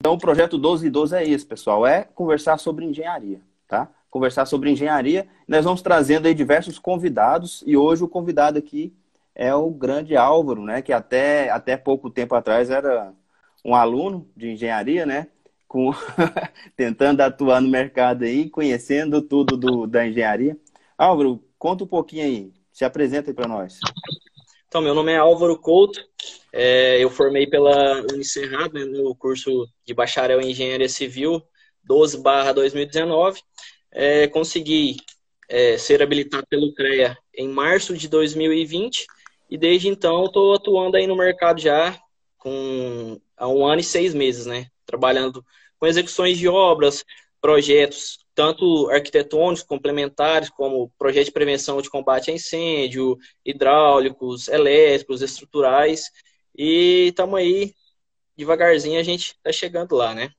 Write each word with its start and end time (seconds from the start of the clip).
Então, 0.00 0.14
o 0.14 0.18
projeto 0.18 0.56
12 0.56 0.86
e 0.86 0.90
12 0.90 1.16
é 1.16 1.28
esse, 1.28 1.44
pessoal, 1.44 1.84
é 1.84 2.04
conversar 2.04 2.56
sobre 2.58 2.84
engenharia, 2.84 3.40
tá? 3.66 3.90
Conversar 4.08 4.46
sobre 4.46 4.70
engenharia. 4.70 5.26
Nós 5.46 5.64
vamos 5.64 5.82
trazendo 5.82 6.28
aí 6.28 6.34
diversos 6.34 6.78
convidados 6.78 7.64
e 7.66 7.76
hoje 7.76 8.04
o 8.04 8.08
convidado 8.08 8.58
aqui 8.58 8.94
é 9.34 9.52
o 9.52 9.68
grande 9.70 10.16
Álvaro, 10.16 10.62
né? 10.62 10.82
Que 10.82 10.92
até, 10.92 11.50
até 11.50 11.76
pouco 11.76 12.08
tempo 12.10 12.36
atrás 12.36 12.70
era 12.70 13.12
um 13.64 13.74
aluno 13.74 14.28
de 14.36 14.52
engenharia, 14.52 15.04
né? 15.04 15.26
Com... 15.66 15.90
tentando 16.76 17.20
atuar 17.20 17.60
no 17.60 17.68
mercado 17.68 18.22
aí, 18.22 18.48
conhecendo 18.48 19.20
tudo 19.20 19.56
do, 19.56 19.84
da 19.84 20.06
engenharia. 20.06 20.56
Álvaro, 20.96 21.42
conta 21.58 21.82
um 21.82 21.88
pouquinho 21.88 22.24
aí, 22.24 22.52
se 22.72 22.84
apresenta 22.84 23.30
aí 23.30 23.34
para 23.34 23.48
nós. 23.48 23.80
Então, 24.68 24.82
meu 24.82 24.94
nome 24.94 25.12
é 25.12 25.16
Álvaro 25.16 25.58
Couto, 25.58 25.98
é, 26.52 27.02
eu 27.02 27.08
formei 27.08 27.46
pela 27.46 28.02
Unicerrado 28.12 28.74
né, 28.74 28.84
no 28.84 29.14
curso 29.16 29.66
de 29.82 29.94
bacharel 29.94 30.42
em 30.42 30.50
Engenharia 30.50 30.90
Civil 30.90 31.42
12/2019. 31.88 33.40
É, 33.90 34.28
consegui 34.28 34.98
é, 35.48 35.78
ser 35.78 36.02
habilitado 36.02 36.46
pelo 36.50 36.74
CREA 36.74 37.16
em 37.34 37.48
março 37.48 37.96
de 37.96 38.08
2020 38.08 39.06
e 39.48 39.56
desde 39.56 39.88
então 39.88 40.26
estou 40.26 40.54
atuando 40.54 40.98
aí 40.98 41.06
no 41.06 41.16
mercado 41.16 41.58
já 41.58 41.98
com 42.36 43.18
há 43.38 43.48
um 43.48 43.64
ano 43.64 43.80
e 43.80 43.84
seis 43.84 44.12
meses, 44.12 44.44
né? 44.44 44.66
Trabalhando 44.84 45.42
com 45.78 45.86
execuções 45.86 46.36
de 46.36 46.46
obras, 46.46 47.06
projetos 47.40 48.18
tanto 48.38 48.88
arquitetônicos, 48.90 49.64
complementares, 49.64 50.48
como 50.48 50.92
projeto 50.96 51.24
de 51.26 51.32
prevenção 51.32 51.82
de 51.82 51.90
combate 51.90 52.30
a 52.30 52.34
incêndio, 52.34 53.18
hidráulicos, 53.44 54.46
elétricos, 54.46 55.22
estruturais. 55.22 56.04
E 56.56 57.08
estamos 57.08 57.36
aí, 57.36 57.74
devagarzinho 58.36 59.00
a 59.00 59.02
gente 59.02 59.32
está 59.32 59.50
chegando 59.50 59.96
lá, 59.96 60.14
né? 60.14 60.30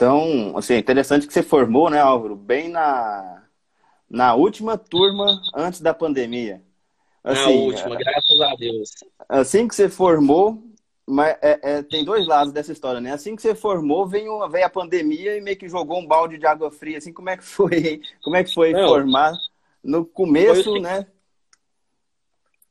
Então, 0.00 0.56
assim, 0.56 0.72
é 0.72 0.78
interessante 0.78 1.26
que 1.26 1.32
você 1.34 1.42
formou, 1.42 1.90
né, 1.90 2.00
Álvaro, 2.00 2.34
bem 2.34 2.70
na, 2.70 3.42
na 4.08 4.34
última 4.34 4.78
turma 4.78 5.42
antes 5.54 5.82
da 5.82 5.92
pandemia. 5.92 6.62
Assim, 7.22 7.42
na 7.42 7.66
última, 7.66 7.96
graças 7.96 8.40
a 8.40 8.54
Deus. 8.54 8.90
Assim 9.28 9.68
que 9.68 9.74
você 9.74 9.90
formou, 9.90 10.64
mas 11.06 11.36
é, 11.42 11.60
é, 11.62 11.82
tem 11.82 12.02
dois 12.02 12.26
lados 12.26 12.50
dessa 12.50 12.72
história, 12.72 12.98
né? 12.98 13.12
Assim 13.12 13.36
que 13.36 13.42
você 13.42 13.54
formou, 13.54 14.06
veio, 14.06 14.48
veio 14.48 14.64
a 14.64 14.70
pandemia 14.70 15.36
e 15.36 15.40
meio 15.42 15.58
que 15.58 15.68
jogou 15.68 15.98
um 15.98 16.06
balde 16.06 16.38
de 16.38 16.46
água 16.46 16.70
fria. 16.70 16.96
Assim, 16.96 17.12
como 17.12 17.28
é 17.28 17.36
que 17.36 17.44
foi? 17.44 18.00
Como 18.24 18.36
é 18.36 18.42
que 18.42 18.54
foi 18.54 18.72
Não, 18.72 18.88
formar 18.88 19.34
no 19.84 20.06
começo, 20.06 20.80
né? 20.80 21.06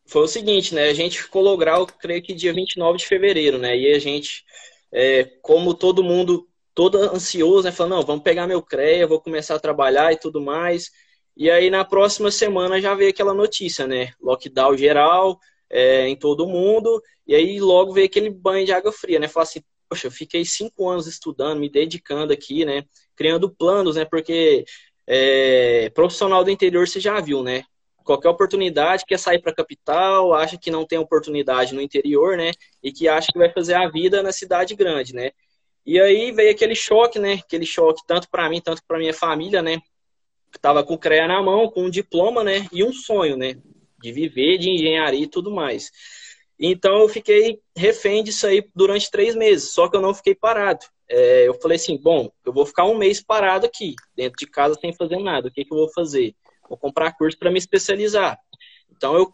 Foi 0.03 0.23
o 0.23 0.27
seguinte, 0.27 0.73
né? 0.73 0.85
A 0.85 0.95
gente 0.95 1.21
ficou 1.21 1.43
logral, 1.43 1.85
creio 1.85 2.23
que 2.23 2.33
dia 2.33 2.51
29 2.51 2.97
de 2.97 3.05
fevereiro, 3.05 3.59
né? 3.59 3.77
E 3.77 3.93
a 3.93 3.99
gente, 3.99 4.43
é, 4.91 5.25
como 5.43 5.75
todo 5.75 6.03
mundo 6.03 6.48
todo 6.79 6.97
ansioso, 6.97 7.65
né? 7.65 7.73
Falando, 7.73 7.97
não, 7.97 8.05
vamos 8.05 8.23
pegar 8.23 8.47
meu 8.47 8.61
CREA, 8.61 9.05
vou 9.05 9.19
começar 9.19 9.53
a 9.53 9.59
trabalhar 9.59 10.13
e 10.13 10.17
tudo 10.17 10.39
mais. 10.39 10.89
E 11.35 11.51
aí 11.51 11.69
na 11.69 11.83
próxima 11.83 12.31
semana 12.31 12.79
já 12.79 12.95
veio 12.95 13.09
aquela 13.09 13.33
notícia, 13.33 13.85
né? 13.85 14.13
Lockdown 14.21 14.77
geral 14.77 15.37
é, 15.69 16.07
em 16.07 16.15
todo 16.15 16.47
mundo. 16.47 17.03
E 17.27 17.35
aí 17.35 17.59
logo 17.59 17.91
veio 17.91 18.05
aquele 18.05 18.29
banho 18.29 18.65
de 18.65 18.71
água 18.71 18.93
fria, 18.93 19.19
né? 19.19 19.27
Falar 19.27 19.43
assim, 19.43 19.59
poxa, 19.89 20.07
eu 20.07 20.11
fiquei 20.11 20.45
cinco 20.45 20.87
anos 20.87 21.05
estudando, 21.05 21.59
me 21.59 21.69
dedicando 21.69 22.31
aqui, 22.31 22.63
né? 22.63 22.85
Criando 23.13 23.53
planos, 23.53 23.97
né? 23.97 24.05
Porque 24.05 24.63
é, 25.05 25.89
profissional 25.89 26.45
do 26.45 26.49
interior 26.49 26.87
você 26.87 27.01
já 27.01 27.19
viu, 27.19 27.43
né? 27.43 27.63
Qualquer 28.05 28.29
oportunidade 28.29 29.03
quer 29.05 29.19
sair 29.19 29.41
para 29.41 29.51
a 29.51 29.55
capital, 29.55 30.33
acha 30.33 30.57
que 30.57 30.71
não 30.71 30.87
tem 30.87 30.97
oportunidade 30.97 31.75
no 31.75 31.81
interior, 31.81 32.37
né? 32.37 32.51
E 32.81 32.89
que 32.89 33.09
acha 33.09 33.33
que 33.33 33.37
vai 33.37 33.51
fazer 33.51 33.73
a 33.73 33.89
vida 33.89 34.23
na 34.23 34.31
cidade 34.31 34.75
grande, 34.75 35.13
né? 35.13 35.31
E 35.85 35.99
aí 35.99 36.31
veio 36.31 36.51
aquele 36.51 36.75
choque, 36.75 37.19
né? 37.19 37.33
Aquele 37.45 37.65
choque 37.65 38.01
tanto 38.07 38.29
para 38.29 38.49
mim, 38.49 38.61
tanto 38.61 38.81
para 38.87 38.99
minha 38.99 39.13
família, 39.13 39.61
né? 39.61 39.79
Que 40.51 40.59
tava 40.59 40.83
com 40.83 40.93
o 40.93 40.97
CREA 40.97 41.27
na 41.27 41.41
mão, 41.41 41.69
com 41.69 41.85
um 41.85 41.89
diploma, 41.89 42.43
né? 42.43 42.67
E 42.71 42.83
um 42.83 42.93
sonho, 42.93 43.37
né? 43.37 43.55
De 44.01 44.11
viver 44.11 44.57
de 44.57 44.69
engenharia 44.69 45.23
e 45.23 45.27
tudo 45.27 45.51
mais. 45.51 45.91
Então 46.59 46.99
eu 46.99 47.07
fiquei 47.07 47.59
refém 47.75 48.23
disso 48.23 48.45
aí 48.45 48.67
durante 48.75 49.09
três 49.09 49.33
meses, 49.33 49.71
só 49.71 49.87
que 49.87 49.95
eu 49.95 50.01
não 50.01 50.13
fiquei 50.13 50.35
parado. 50.35 50.85
É, 51.07 51.47
eu 51.47 51.53
falei 51.55 51.77
assim, 51.77 51.97
bom, 51.97 52.29
eu 52.45 52.51
vou 52.51 52.65
ficar 52.65 52.85
um 52.85 52.97
mês 52.97 53.21
parado 53.21 53.65
aqui, 53.65 53.95
dentro 54.15 54.37
de 54.37 54.45
casa 54.45 54.77
sem 54.79 54.93
fazer 54.93 55.19
nada. 55.19 55.47
O 55.47 55.51
que, 55.51 55.63
que 55.63 55.73
eu 55.73 55.77
vou 55.77 55.89
fazer? 55.91 56.35
Vou 56.67 56.77
comprar 56.77 57.15
curso 57.17 57.37
para 57.37 57.49
me 57.49 57.57
especializar. 57.57 58.37
Então 58.91 59.15
eu 59.15 59.33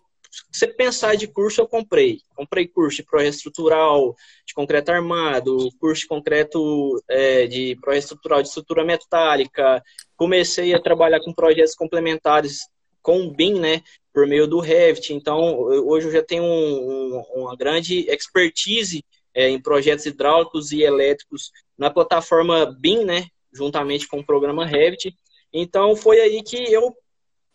você 0.52 0.68
pensar 0.68 1.16
de 1.16 1.28
curso, 1.28 1.62
eu 1.62 1.68
comprei. 1.68 2.20
Comprei 2.36 2.68
curso 2.68 2.98
de 2.98 3.04
projeto 3.04 3.34
estrutural, 3.34 4.16
de 4.46 4.54
concreto 4.54 4.92
armado, 4.92 5.70
curso 5.80 6.02
de 6.02 6.08
concreto 6.08 7.02
é, 7.08 7.48
de 7.48 7.78
projeto 7.82 8.04
estrutural 8.04 8.42
de 8.42 8.48
estrutura 8.48 8.84
metálica. 8.84 9.84
Comecei 10.16 10.74
a 10.74 10.82
trabalhar 10.82 11.20
com 11.20 11.34
projetos 11.34 11.76
complementares 11.76 12.60
com 13.02 13.22
o 13.22 13.32
BIM, 13.32 13.60
né? 13.60 13.82
Por 14.12 14.26
meio 14.26 14.48
do 14.48 14.60
Revit. 14.60 15.14
Então, 15.14 15.60
hoje 15.60 16.08
eu 16.08 16.12
já 16.12 16.24
tenho 16.24 16.44
um, 16.44 17.18
um, 17.18 17.44
uma 17.44 17.56
grande 17.56 18.10
expertise 18.10 19.06
é, 19.34 19.50
em 19.50 19.62
projetos 19.62 20.06
hidráulicos 20.06 20.72
e 20.72 20.82
elétricos 20.82 21.52
na 21.78 21.92
plataforma 21.92 22.66
BIM, 22.66 23.06
né? 23.06 23.28
Juntamente 23.54 24.08
com 24.08 24.20
o 24.20 24.26
programa 24.26 24.66
Revit. 24.66 25.16
Então, 25.54 25.96
foi 25.96 26.20
aí 26.20 26.42
que 26.42 26.58
eu 26.74 26.96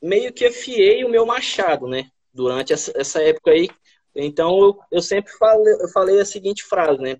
meio 0.01 0.33
que 0.33 0.47
afiei 0.47 1.05
o 1.05 1.11
meu 1.11 1.27
machado, 1.27 1.87
né? 1.87 2.09
Durante 2.33 2.73
essa, 2.73 2.93
essa 2.97 3.23
época 3.23 3.51
aí. 3.51 3.69
Então, 4.15 4.59
eu, 4.59 4.79
eu 4.93 5.03
sempre 5.03 5.33
falei, 5.33 5.75
eu 5.75 5.89
falei 5.89 6.21
a 6.21 6.25
seguinte 6.25 6.65
frase, 6.65 7.01
né? 7.01 7.17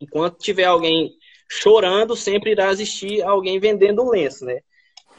Enquanto 0.00 0.38
tiver 0.38 0.64
alguém 0.64 1.12
chorando, 1.48 2.14
sempre 2.16 2.52
irá 2.52 2.70
existir 2.70 3.22
alguém 3.22 3.58
vendendo 3.58 4.08
lenço, 4.08 4.44
né? 4.44 4.60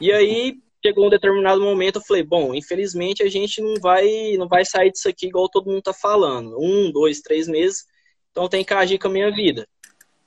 E 0.00 0.12
aí, 0.12 0.56
chegou 0.84 1.06
um 1.06 1.10
determinado 1.10 1.60
momento, 1.60 1.96
eu 1.96 2.02
falei, 2.02 2.24
bom, 2.24 2.54
infelizmente 2.54 3.22
a 3.22 3.28
gente 3.28 3.60
não 3.60 3.74
vai, 3.80 4.36
não 4.36 4.48
vai 4.48 4.64
sair 4.64 4.90
disso 4.90 5.08
aqui 5.08 5.26
igual 5.26 5.48
todo 5.48 5.70
mundo 5.70 5.82
tá 5.82 5.92
falando. 5.92 6.58
Um, 6.58 6.90
dois, 6.90 7.20
três 7.20 7.46
meses, 7.46 7.84
então 8.30 8.48
tem 8.48 8.64
que 8.64 8.74
agir 8.74 8.98
com 8.98 9.08
a 9.08 9.10
minha 9.12 9.30
vida. 9.30 9.68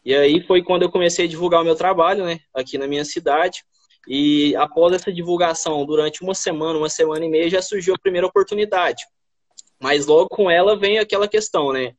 E 0.06 0.14
aí 0.14 0.42
foi 0.46 0.64
quando 0.64 0.84
eu 0.84 0.92
comecei 0.92 1.26
a 1.26 1.28
divulgar 1.28 1.62
o 1.62 1.66
meu 1.66 1.76
trabalho, 1.76 2.26
né? 2.26 2.40
Aqui 2.54 2.78
na 2.78 2.88
minha 2.88 3.04
cidade. 3.04 3.64
E 4.08 4.56
após 4.56 4.94
essa 4.94 5.12
divulgação, 5.12 5.86
durante 5.86 6.22
uma 6.22 6.36
semana, 6.36 6.78
uma 6.78 6.90
semana 6.90 7.26
e 7.26 7.30
meia, 7.30 7.50
já 7.50 7.62
surgiu 7.62 7.96
a 7.96 8.00
primeira 8.00 8.28
oportunidade. 8.28 9.04
Mas 9.80 10.06
logo 10.06 10.30
com 10.30 10.50
ela 10.50 10.78
vem 10.78 11.00
aquela 11.00 11.28
questão, 11.28 11.74
né? 11.74 11.94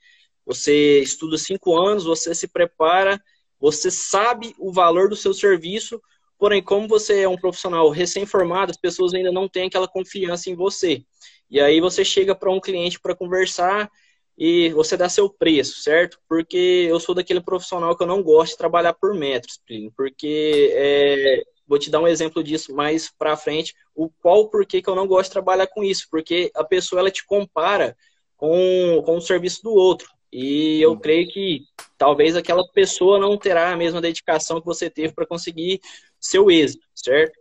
Você 0.45 1.01
estuda 1.01 1.37
cinco 1.37 1.77
anos, 1.77 2.05
você 2.05 2.35
se 2.35 2.47
prepara, 2.47 3.21
você 3.59 3.91
sabe 3.91 4.55
o 4.59 4.73
valor 4.73 5.09
do 5.09 5.17
seu 5.17 5.35
serviço, 5.35 6.01
porém, 6.39 6.63
como 6.63 6.87
você 6.87 7.23
é 7.23 7.29
um 7.29 7.37
profissional 7.37 7.89
recém-formado, 7.91 8.71
as 8.71 8.77
pessoas 8.77 9.13
ainda 9.13 9.33
não 9.33 9.49
têm 9.49 9.67
aquela 9.67 9.89
confiança 9.89 10.49
em 10.49 10.55
você. 10.55 11.03
E 11.51 11.61
aí 11.61 11.81
você 11.81 12.05
chega 12.05 12.35
para 12.35 12.51
um 12.51 12.61
cliente 12.61 13.01
para 13.01 13.15
conversar 13.15 13.91
e 14.39 14.71
você 14.71 14.97
dá 14.97 15.09
seu 15.09 15.31
preço, 15.31 15.81
certo? 15.81 16.19
Porque 16.29 16.87
eu 16.89 17.01
sou 17.01 17.15
daquele 17.15 17.41
profissional 17.41 17.97
que 17.97 18.03
eu 18.03 18.07
não 18.07 18.23
gosto 18.23 18.53
de 18.53 18.59
trabalhar 18.59 18.93
por 18.93 19.15
metros, 19.15 19.61
porque 19.97 20.73
é, 20.75 21.43
Vou 21.67 21.79
te 21.79 21.91
dar 21.91 22.01
um 22.01 22.09
exemplo 22.09 22.43
disso 22.43 22.75
mais 22.75 23.11
para 23.11 23.37
frente, 23.37 23.75
o 23.95 24.09
qual 24.09 24.49
porquê 24.49 24.81
que 24.81 24.89
eu 24.89 24.95
não 24.95 25.07
gosto 25.07 25.29
de 25.29 25.33
trabalhar 25.33 25.67
com 25.67 25.83
isso, 25.83 26.07
porque 26.11 26.51
a 26.55 26.63
pessoa 26.63 27.01
ela 27.01 27.11
te 27.11 27.25
compara 27.25 27.97
com, 28.37 29.03
com 29.05 29.17
o 29.17 29.21
serviço 29.21 29.63
do 29.63 29.73
outro. 29.73 30.09
E 30.33 30.81
eu 30.81 30.99
creio 30.99 31.29
que 31.29 31.63
talvez 31.97 32.37
aquela 32.37 32.67
pessoa 32.73 33.19
não 33.19 33.39
terá 33.39 33.73
a 33.73 33.77
mesma 33.77 34.01
dedicação 34.01 34.61
que 34.61 34.67
você 34.67 34.91
teve 34.91 35.15
para 35.15 35.27
conseguir 35.27 35.81
seu 36.21 36.51
êxito, 36.51 36.87
certo? 36.95 37.39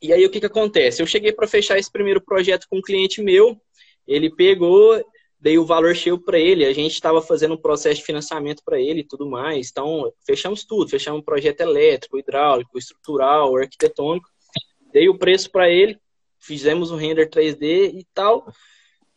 E 0.00 0.12
aí 0.12 0.24
o 0.24 0.30
que, 0.30 0.40
que 0.40 0.46
acontece? 0.46 1.02
Eu 1.02 1.06
cheguei 1.06 1.32
para 1.32 1.48
fechar 1.48 1.78
esse 1.78 1.90
primeiro 1.90 2.20
projeto 2.20 2.66
com 2.68 2.78
um 2.78 2.82
cliente 2.82 3.22
meu, 3.22 3.60
ele 4.06 4.30
pegou 4.30 5.02
dei 5.38 5.58
o 5.58 5.66
valor 5.66 5.94
cheio 5.94 6.18
para 6.18 6.38
ele. 6.38 6.64
A 6.64 6.72
gente 6.72 6.92
estava 6.92 7.20
fazendo 7.20 7.54
um 7.54 7.60
processo 7.60 7.96
de 7.96 8.06
financiamento 8.06 8.62
para 8.64 8.80
ele 8.80 9.00
e 9.00 9.06
tudo 9.06 9.28
mais. 9.28 9.70
Então, 9.70 10.12
fechamos 10.26 10.64
tudo. 10.64 10.90
Fechamos 10.90 11.20
um 11.20 11.24
projeto 11.24 11.60
elétrico, 11.60 12.18
hidráulico, 12.18 12.78
estrutural, 12.78 13.56
arquitetônico. 13.56 14.28
Dei 14.92 15.08
o 15.08 15.18
preço 15.18 15.50
para 15.50 15.68
ele. 15.68 15.98
Fizemos 16.38 16.90
um 16.90 16.96
render 16.96 17.28
3D 17.28 17.94
e 17.94 18.06
tal. 18.14 18.46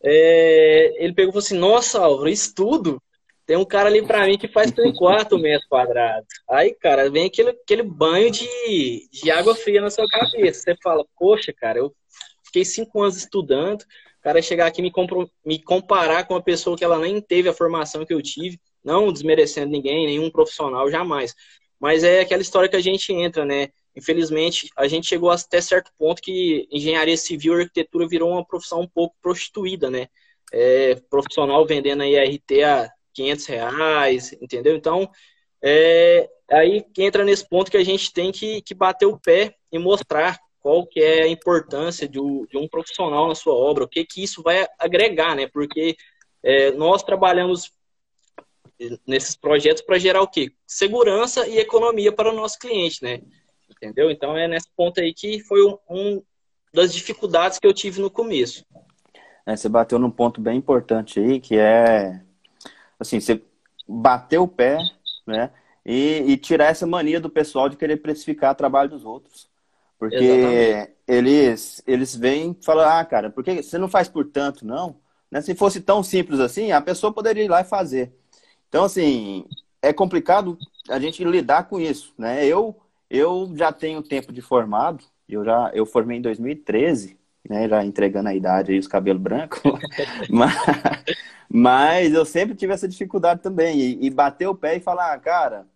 É, 0.02 1.04
ele 1.04 1.14
pegou 1.14 1.30
e 1.30 1.34
falou 1.34 1.46
assim: 1.46 1.58
Nossa, 1.58 2.00
Álvaro, 2.00 2.30
isso 2.30 2.54
tudo? 2.56 3.02
Tem 3.46 3.58
um 3.58 3.66
cara 3.66 3.90
ali 3.90 4.06
para 4.06 4.28
mim 4.28 4.38
que 4.38 4.48
faz 4.48 4.72
34 4.72 5.38
metros 5.40 5.68
quadrados. 5.68 6.28
Aí, 6.48 6.74
cara, 6.76 7.10
vem 7.10 7.26
aquele, 7.26 7.50
aquele 7.50 7.82
banho 7.82 8.30
de, 8.30 9.10
de 9.12 9.32
água 9.32 9.56
fria 9.56 9.82
na 9.82 9.90
sua 9.90 10.08
cabeça. 10.08 10.62
Você 10.62 10.76
fala: 10.82 11.06
Poxa, 11.18 11.52
cara, 11.52 11.80
eu 11.80 11.94
fiquei 12.46 12.64
cinco 12.64 13.02
anos 13.02 13.18
estudando 13.18 13.84
o 14.20 14.22
cara 14.22 14.42
chegar 14.42 14.68
aqui 14.68 14.82
me, 14.82 14.92
me 15.46 15.62
comparar 15.62 16.26
com 16.26 16.34
uma 16.34 16.44
pessoa 16.44 16.78
que 16.78 16.84
ela 16.84 17.00
nem 17.00 17.22
teve 17.22 17.48
a 17.50 17.54
formação 17.54 18.06
que 18.06 18.14
eu 18.14 18.22
tive, 18.22 18.60
Não 18.84 19.12
desmerecendo 19.12 19.72
ninguém, 19.72 20.06
nenhum 20.06 20.30
profissional, 20.30 20.90
jamais. 20.92 21.34
Mas 21.80 22.04
é 22.04 22.22
aquela 22.22 22.42
história 22.42 22.70
que 22.70 22.76
a 22.76 22.82
gente 22.82 23.12
entra, 23.14 23.46
né? 23.46 23.70
Infelizmente, 23.96 24.70
a 24.76 24.88
gente 24.88 25.08
chegou 25.08 25.32
até 25.32 25.62
certo 25.62 25.92
ponto 25.98 26.22
que 26.22 26.68
engenharia 26.72 27.18
civil 27.18 27.58
e 27.58 27.62
arquitetura 27.62 28.08
virou 28.08 28.32
uma 28.32 28.46
profissão 28.46 28.82
um 28.82 28.88
pouco 28.88 29.16
prostituída, 29.22 29.90
né? 29.90 30.08
É, 30.52 30.96
profissional 31.10 31.66
vendendo 31.66 32.02
aí 32.04 32.18
RT 32.18 32.64
a 32.64 32.92
500 33.14 33.46
reais, 33.46 34.34
entendeu? 34.42 34.76
Então, 34.76 35.10
é, 35.62 36.30
aí 36.52 36.86
entra 36.98 37.24
nesse 37.24 37.48
ponto 37.48 37.72
que 37.72 37.78
a 37.78 37.84
gente 37.84 38.12
tem 38.12 38.32
que, 38.32 38.62
que 38.62 38.74
bater 38.74 39.06
o 39.06 39.20
pé 39.20 39.56
e 39.72 39.80
mostrar 39.80 40.40
qual 40.60 40.86
que 40.86 41.00
é 41.00 41.24
a 41.24 41.28
importância 41.28 42.08
de, 42.08 42.20
um 42.20 42.68
profissional 42.70 43.28
na 43.28 43.36
sua 43.36 43.54
obra, 43.54 43.84
o 43.84 43.88
que 43.88 44.06
que 44.06 44.24
isso 44.24 44.44
vai 44.44 44.68
agregar, 44.78 45.36
né? 45.36 45.48
Porque 45.48 45.96
é, 46.44 46.72
nós 46.72 47.04
trabalhamos 47.04 47.72
nesses 49.06 49.36
projetos 49.36 49.82
para 49.82 50.00
gerar 50.00 50.22
o 50.22 50.28
quê? 50.28 50.52
Segurança 50.66 51.48
e 51.48 51.58
economia 51.58 52.12
para 52.12 52.32
o 52.32 52.36
nosso 52.36 52.58
cliente, 52.60 53.04
né? 53.04 53.22
Entendeu? 53.70 54.10
Então 54.10 54.38
é 54.38 54.48
nesse 54.48 54.70
ponto 54.76 55.00
aí 55.00 55.14
que 55.14 55.42
foi 55.42 55.66
um, 55.66 55.78
um 55.90 56.24
das 56.74 56.94
dificuldades 56.94 57.60
que 57.60 57.68
eu 57.68 57.74
tive 57.74 58.02
no 58.02 58.10
começo. 58.10 58.66
É, 59.46 59.56
você 59.56 59.68
bateu 59.68 59.98
num 59.98 60.12
ponto 60.12 60.40
bem 60.40 60.58
importante 60.58 61.20
aí, 61.20 61.40
que 61.40 61.58
é 61.58 62.22
assim, 63.00 63.20
você 63.20 63.42
bater 63.88 64.38
o 64.38 64.48
pé, 64.48 64.78
né? 65.26 65.52
E, 65.86 66.24
e 66.28 66.38
tirar 66.38 66.68
essa 66.68 66.86
mania 66.86 67.20
do 67.20 67.30
pessoal 67.30 67.68
de 67.70 67.78
querer 67.78 67.98
precificar 67.98 68.52
o 68.52 68.56
trabalho 68.56 68.90
dos 68.90 69.04
outros. 69.04 69.50
Porque 70.00 70.16
Exatamente. 70.16 70.92
eles, 71.06 71.84
eles 71.86 72.16
vêm 72.16 72.56
e 72.60 72.66
falam, 72.66 72.88
ah, 72.88 73.04
cara, 73.04 73.30
por 73.30 73.44
que 73.44 73.62
você 73.62 73.78
não 73.78 73.90
faz 73.90 74.08
por 74.08 74.26
tanto, 74.26 74.66
não? 74.66 74.96
Né? 75.30 75.42
Se 75.42 75.54
fosse 75.54 75.82
tão 75.82 76.02
simples 76.02 76.40
assim, 76.40 76.72
a 76.72 76.82
pessoa 76.82 77.14
poderia 77.14 77.44
ir 77.44 77.50
lá 77.50 77.60
e 77.62 77.66
fazer. 77.66 78.14
Então, 78.70 78.86
assim, 78.86 79.46
é 79.82 79.92
complicado 79.92 80.58
a 80.90 80.98
gente 81.00 81.24
lidar 81.24 81.64
com 81.68 81.80
isso, 81.80 82.14
né? 82.18 82.46
Eu, 82.46 82.80
eu 83.10 83.52
já 83.56 83.72
tenho 83.74 84.02
tempo 84.02 84.32
de 84.32 84.42
formado, 84.42 85.04
eu 85.28 85.44
já 85.44 85.70
eu 85.74 85.86
formei 85.86 86.18
em 86.18 86.22
2013, 86.22 87.18
né? 87.48 87.68
Já 87.68 87.84
entregando 87.84 88.30
a 88.30 88.36
idade 88.36 88.72
aí, 88.72 88.80
os 88.80 88.88
cabelos 88.88 89.22
brancos. 89.22 89.62
mas, 90.30 90.56
mas 91.50 92.14
eu 92.14 92.26
sempre 92.26 92.56
tive 92.56 92.74
essa 92.74 92.88
dificuldade 92.88 93.42
também. 93.42 93.80
E, 93.80 94.06
e 94.06 94.10
bater 94.10 94.48
o 94.48 94.56
pé 94.56 94.78
e 94.78 94.80
falar, 94.80 95.14
ah, 95.14 95.20
cara, 95.20 95.68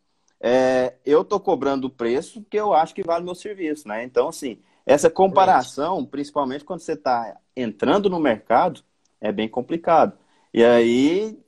é, 0.46 0.96
eu 1.06 1.24
tô 1.24 1.40
cobrando 1.40 1.88
o 1.88 1.90
preço 1.90 2.46
que 2.50 2.58
eu 2.58 2.74
acho 2.74 2.94
que 2.94 3.02
vale 3.02 3.22
o 3.22 3.26
meu 3.26 3.34
serviço, 3.34 3.88
né? 3.88 4.04
Então, 4.04 4.28
assim, 4.28 4.60
essa 4.86 5.10
comparação, 5.10 6.06
principalmente 6.06 6.66
quando 6.66 6.82
você 6.82 6.92
está 6.92 7.38
entrando 7.56 8.10
no 8.10 8.20
mercado, 8.20 8.82
é 9.22 9.32
bem 9.32 9.48
complicado. 9.48 10.18
E 10.54 10.62
aí 10.62 11.40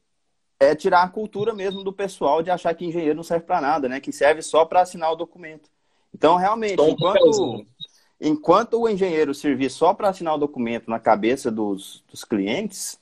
é 0.58 0.74
tirar 0.74 1.04
a 1.04 1.10
cultura 1.10 1.54
mesmo 1.54 1.84
do 1.84 1.92
pessoal 1.92 2.42
de 2.42 2.50
achar 2.50 2.74
que 2.74 2.86
engenheiro 2.86 3.18
não 3.18 3.24
serve 3.24 3.46
para 3.46 3.60
nada, 3.60 3.90
né? 3.90 4.00
Que 4.00 4.14
serve 4.14 4.42
só 4.42 4.64
para 4.64 4.80
assinar 4.80 5.12
o 5.12 5.18
documento. 5.18 5.70
Então, 6.14 6.38
realmente, 6.38 6.82
enquanto, 6.82 7.66
enquanto 8.22 8.80
o 8.80 8.88
engenheiro 8.88 9.34
servir 9.34 9.70
só 9.70 9.94
para 9.94 10.08
assinar 10.08 10.36
o 10.36 10.40
documento 10.40 10.90
na 10.90 11.02
cabeça 11.02 11.52
dos, 11.52 12.02
dos 12.10 12.24
clientes, 12.24 12.98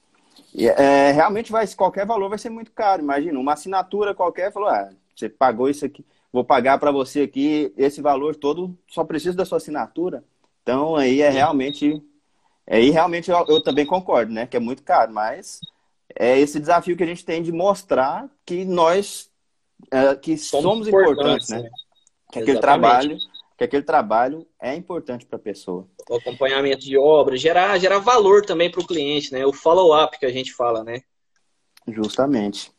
é, 0.57 1.11
realmente 1.11 1.51
vai, 1.51 1.67
qualquer 1.67 2.07
valor 2.07 2.29
vai 2.29 2.39
ser 2.39 2.49
muito 2.49 2.71
caro. 2.71 3.03
Imagina, 3.03 3.39
uma 3.39 3.53
assinatura 3.53 4.15
qualquer 4.15 4.51
falou, 4.51 4.69
ah, 4.69 4.89
você 5.15 5.29
pagou 5.29 5.69
isso 5.69 5.85
aqui, 5.85 6.05
vou 6.31 6.43
pagar 6.43 6.77
para 6.77 6.91
você 6.91 7.21
aqui 7.21 7.73
esse 7.77 8.01
valor 8.01 8.35
todo, 8.35 8.77
só 8.87 9.03
preciso 9.03 9.37
da 9.37 9.45
sua 9.45 9.57
assinatura. 9.57 10.23
Então, 10.61 10.95
aí 10.95 11.21
é 11.21 11.29
realmente. 11.29 12.01
Aí 12.65 12.89
realmente 12.89 13.29
eu, 13.29 13.45
eu 13.49 13.61
também 13.61 13.85
concordo, 13.85 14.31
né? 14.31 14.47
Que 14.47 14.55
é 14.55 14.59
muito 14.59 14.83
caro, 14.83 15.13
mas 15.13 15.59
é 16.15 16.39
esse 16.39 16.59
desafio 16.59 16.95
que 16.95 17.03
a 17.03 17.07
gente 17.07 17.25
tem 17.25 17.43
de 17.43 17.51
mostrar 17.51 18.29
que 18.45 18.63
nós 18.63 19.29
é, 19.91 20.15
que 20.15 20.37
somos, 20.37 20.63
somos 20.63 20.87
importantes, 20.87 21.49
né? 21.49 21.63
né? 21.63 21.69
Que 22.31 22.39
aquele 22.39 22.59
trabalho, 22.59 23.17
que 23.57 23.63
aquele 23.63 23.83
trabalho 23.83 24.47
é 24.59 24.73
importante 24.75 25.25
para 25.25 25.37
a 25.37 25.41
pessoa. 25.41 25.87
O 26.09 26.15
acompanhamento 26.15 26.83
de 26.83 26.97
obra, 26.97 27.37
gerar, 27.37 27.77
gerar 27.77 27.99
valor 27.99 28.45
também 28.45 28.71
para 28.71 28.81
o 28.81 28.87
cliente, 28.87 29.31
né? 29.31 29.45
O 29.45 29.53
follow-up 29.53 30.17
que 30.17 30.25
a 30.25 30.31
gente 30.31 30.53
fala, 30.53 30.83
né? 30.83 31.01
Justamente. 31.87 32.71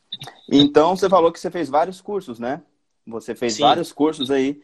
Então, 0.50 0.96
você 0.96 1.08
falou 1.08 1.32
que 1.32 1.40
você 1.40 1.50
fez 1.50 1.68
vários 1.68 2.00
cursos, 2.00 2.38
né? 2.38 2.62
Você 3.06 3.34
fez 3.34 3.54
Sim. 3.54 3.62
vários 3.62 3.92
cursos 3.92 4.30
aí. 4.30 4.62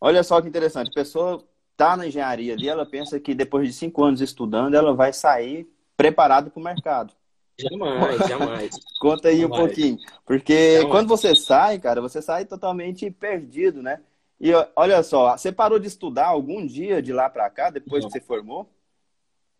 Olha 0.00 0.22
só 0.22 0.40
que 0.40 0.48
interessante. 0.48 0.90
A 0.90 0.94
pessoa 0.94 1.44
está 1.72 1.96
na 1.96 2.06
engenharia 2.06 2.54
ali, 2.54 2.68
ela 2.68 2.84
pensa 2.84 3.18
que 3.18 3.34
depois 3.34 3.66
de 3.66 3.72
cinco 3.72 4.04
anos 4.04 4.20
estudando, 4.20 4.74
ela 4.74 4.94
vai 4.94 5.12
sair 5.12 5.68
preparada 5.96 6.50
para 6.50 6.60
o 6.60 6.64
mercado. 6.64 7.14
Jamais, 7.58 8.18
jamais. 8.28 8.78
Conta 9.00 9.28
aí 9.28 9.40
jamais. 9.40 9.60
um 9.60 9.66
pouquinho. 9.66 9.98
Porque 10.24 10.76
jamais. 10.76 10.90
quando 10.90 11.08
você 11.08 11.34
sai, 11.34 11.78
cara, 11.78 12.00
você 12.00 12.22
sai 12.22 12.44
totalmente 12.44 13.10
perdido, 13.10 13.82
né? 13.82 14.00
E 14.40 14.50
olha 14.74 15.02
só, 15.02 15.36
você 15.36 15.52
parou 15.52 15.78
de 15.78 15.86
estudar 15.86 16.26
algum 16.26 16.66
dia 16.66 17.02
de 17.02 17.12
lá 17.12 17.28
para 17.28 17.50
cá, 17.50 17.68
depois 17.68 18.02
Não. 18.02 18.10
que 18.10 18.18
você 18.18 18.24
formou? 18.24 18.70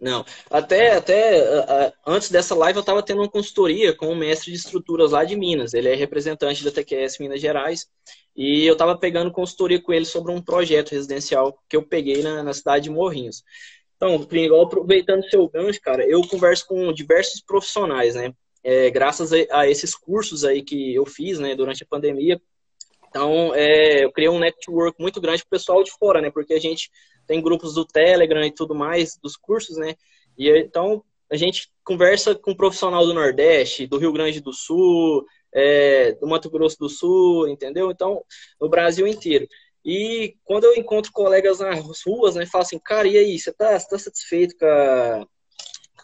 Não, 0.00 0.24
até, 0.48 0.92
até 0.92 1.92
antes 2.06 2.30
dessa 2.30 2.54
live 2.54 2.78
eu 2.78 2.80
estava 2.80 3.02
tendo 3.02 3.20
uma 3.20 3.28
consultoria 3.28 3.94
com 3.94 4.06
um 4.06 4.16
mestre 4.16 4.50
de 4.50 4.56
estruturas 4.56 5.10
lá 5.10 5.24
de 5.24 5.36
Minas. 5.36 5.74
Ele 5.74 5.88
é 5.88 5.94
representante 5.94 6.64
da 6.64 6.70
TQS 6.70 7.18
Minas 7.18 7.40
Gerais. 7.40 7.86
E 8.34 8.64
eu 8.64 8.72
estava 8.72 8.96
pegando 8.96 9.30
consultoria 9.30 9.80
com 9.82 9.92
ele 9.92 10.06
sobre 10.06 10.32
um 10.32 10.40
projeto 10.40 10.92
residencial 10.92 11.58
que 11.68 11.76
eu 11.76 11.82
peguei 11.82 12.22
na, 12.22 12.42
na 12.42 12.54
cidade 12.54 12.84
de 12.84 12.90
Morrinhos. 12.90 13.44
Então, 13.96 14.26
igual 14.32 14.62
aproveitando 14.62 15.28
seu 15.28 15.46
gancho, 15.48 15.78
cara, 15.82 16.02
eu 16.08 16.26
converso 16.26 16.66
com 16.66 16.90
diversos 16.90 17.42
profissionais, 17.42 18.14
né? 18.14 18.32
É, 18.64 18.90
graças 18.90 19.30
a, 19.32 19.36
a, 19.50 19.68
esses 19.68 19.94
cursos 19.94 20.44
aí 20.44 20.62
que 20.62 20.94
eu 20.94 21.04
fiz, 21.04 21.38
né, 21.38 21.54
durante 21.54 21.82
a 21.82 21.86
pandemia. 21.86 22.40
Então, 23.08 23.54
é, 23.54 24.04
eu 24.04 24.12
criei 24.12 24.30
um 24.30 24.38
network 24.38 24.98
muito 24.98 25.20
grande 25.20 25.42
para 25.42 25.48
o 25.48 25.58
pessoal 25.58 25.82
de 25.82 25.90
fora, 25.90 26.22
né? 26.22 26.30
Porque 26.30 26.54
a 26.54 26.58
gente 26.58 26.90
tem 27.30 27.40
grupos 27.40 27.74
do 27.74 27.84
Telegram 27.84 28.44
e 28.44 28.50
tudo 28.50 28.74
mais, 28.74 29.16
dos 29.22 29.36
cursos, 29.36 29.76
né? 29.76 29.94
E 30.36 30.50
então, 30.58 31.00
a 31.30 31.36
gente 31.36 31.72
conversa 31.84 32.34
com 32.34 32.50
um 32.50 32.56
profissional 32.56 33.06
do 33.06 33.14
Nordeste, 33.14 33.86
do 33.86 33.98
Rio 33.98 34.12
Grande 34.12 34.40
do 34.40 34.52
Sul, 34.52 35.24
é, 35.54 36.10
do 36.14 36.26
Mato 36.26 36.50
Grosso 36.50 36.76
do 36.76 36.88
Sul, 36.88 37.46
entendeu? 37.46 37.88
Então, 37.88 38.24
no 38.60 38.68
Brasil 38.68 39.06
inteiro. 39.06 39.46
E 39.84 40.34
quando 40.42 40.64
eu 40.64 40.74
encontro 40.74 41.12
colegas 41.12 41.60
nas 41.60 42.02
ruas, 42.04 42.34
né, 42.34 42.44
falo 42.46 42.62
assim, 42.62 42.80
cara, 42.80 43.06
e 43.06 43.16
aí, 43.16 43.38
você 43.38 43.52
tá, 43.52 43.78
você 43.78 43.88
tá 43.88 43.96
satisfeito 43.96 44.56
com 44.58 44.66
a 44.66 45.24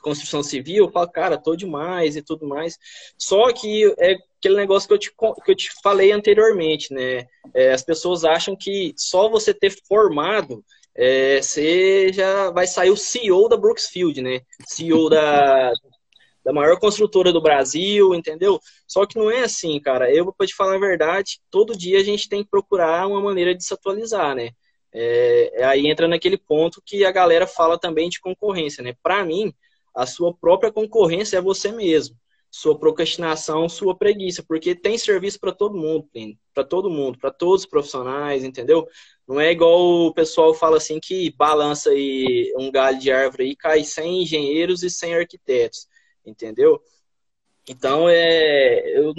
construção 0.00 0.44
civil? 0.44 0.84
Eu 0.84 0.92
falo, 0.92 1.10
cara, 1.10 1.36
tô 1.36 1.56
demais 1.56 2.14
e 2.14 2.22
tudo 2.22 2.46
mais. 2.46 2.78
Só 3.18 3.52
que 3.52 3.92
é 3.98 4.16
aquele 4.38 4.54
negócio 4.54 4.86
que 4.86 4.94
eu 4.94 4.98
te, 4.98 5.10
que 5.10 5.50
eu 5.50 5.56
te 5.56 5.72
falei 5.82 6.12
anteriormente, 6.12 6.94
né? 6.94 7.26
É, 7.52 7.72
as 7.72 7.82
pessoas 7.82 8.24
acham 8.24 8.54
que 8.54 8.94
só 8.96 9.28
você 9.28 9.52
ter 9.52 9.74
formado 9.88 10.64
é, 10.96 11.42
você 11.42 12.12
já 12.12 12.50
vai 12.50 12.66
sair 12.66 12.90
o 12.90 12.96
CEO 12.96 13.48
da 13.48 13.56
Brooksfield, 13.56 14.22
né? 14.22 14.40
CEO 14.66 15.10
da, 15.10 15.72
da 16.44 16.52
maior 16.52 16.78
construtora 16.78 17.32
do 17.32 17.42
Brasil, 17.42 18.14
entendeu? 18.14 18.58
Só 18.86 19.04
que 19.04 19.18
não 19.18 19.30
é 19.30 19.42
assim, 19.42 19.78
cara. 19.80 20.10
Eu, 20.10 20.24
vou 20.24 20.34
te 20.46 20.54
falar 20.54 20.76
a 20.76 20.78
verdade, 20.78 21.40
todo 21.50 21.76
dia 21.76 22.00
a 22.00 22.04
gente 22.04 22.28
tem 22.28 22.42
que 22.42 22.50
procurar 22.50 23.06
uma 23.06 23.20
maneira 23.20 23.54
de 23.54 23.62
se 23.64 23.74
atualizar, 23.74 24.34
né? 24.34 24.50
É, 24.92 25.64
aí 25.64 25.86
entra 25.86 26.08
naquele 26.08 26.38
ponto 26.38 26.80
que 26.84 27.04
a 27.04 27.12
galera 27.12 27.46
fala 27.46 27.78
também 27.78 28.08
de 28.08 28.18
concorrência, 28.18 28.82
né? 28.82 28.94
Para 29.02 29.24
mim, 29.24 29.52
a 29.94 30.06
sua 30.06 30.34
própria 30.34 30.72
concorrência 30.72 31.36
é 31.36 31.40
você 31.40 31.70
mesmo. 31.70 32.16
Sua 32.58 32.78
procrastinação, 32.78 33.68
sua 33.68 33.96
preguiça, 33.96 34.44
porque 34.46 34.74
tem 34.74 34.96
serviço 34.96 35.38
para 35.38 35.52
todo 35.52 35.76
mundo, 35.76 36.08
para 36.54 36.64
todo 36.64 36.90
mundo, 36.90 37.18
para 37.18 37.30
todos 37.30 37.62
os 37.62 37.66
profissionais, 37.66 38.44
entendeu? 38.44 38.86
Não 39.28 39.40
é 39.40 39.52
igual 39.52 40.06
o 40.06 40.14
pessoal 40.14 40.54
fala 40.54 40.76
assim 40.78 40.98
que 41.00 41.34
balança 41.36 41.90
aí 41.90 42.52
um 42.56 42.70
galho 42.70 42.98
de 42.98 43.10
árvore 43.10 43.50
e 43.50 43.56
cai 43.56 43.84
sem 43.84 44.22
engenheiros 44.22 44.82
e 44.82 44.90
sem 44.90 45.14
arquitetos 45.14 45.86
entendeu? 46.26 46.82
Então, 47.68 48.08
é, 48.08 48.98
eu 48.98 49.12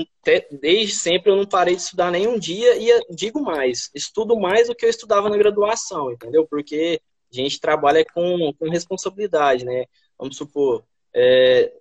desde 0.61 0.95
sempre 0.95 1.31
eu 1.31 1.35
não 1.35 1.45
parei 1.45 1.75
de 1.75 1.81
estudar 1.81 2.11
nenhum 2.11 2.39
dia 2.39 2.77
e 2.77 3.13
digo 3.13 3.41
mais, 3.41 3.89
estudo 3.93 4.39
mais 4.39 4.67
do 4.67 4.75
que 4.75 4.85
eu 4.85 4.89
estudava 4.89 5.29
na 5.29 5.37
graduação, 5.37 6.11
entendeu? 6.11 6.47
Porque 6.47 7.01
a 7.31 7.35
gente 7.35 7.59
trabalha 7.59 8.05
com, 8.05 8.53
com 8.57 8.69
responsabilidade, 8.69 9.65
né? 9.65 9.85
Vamos 10.17 10.37
supor, 10.37 10.83
é, 11.13 11.73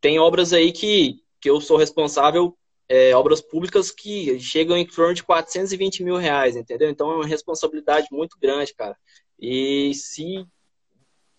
tem 0.00 0.18
obras 0.18 0.52
aí 0.52 0.72
que, 0.72 1.22
que 1.40 1.50
eu 1.50 1.60
sou 1.60 1.76
responsável, 1.76 2.56
é, 2.88 3.14
obras 3.14 3.40
públicas 3.40 3.90
que 3.90 4.38
chegam 4.40 4.76
em 4.76 4.86
torno 4.86 5.14
de 5.14 5.22
420 5.22 6.02
mil 6.02 6.16
reais, 6.16 6.56
entendeu? 6.56 6.90
Então 6.90 7.10
é 7.10 7.14
uma 7.16 7.26
responsabilidade 7.26 8.08
muito 8.10 8.36
grande, 8.40 8.74
cara. 8.74 8.96
E 9.38 9.92
se 9.94 10.44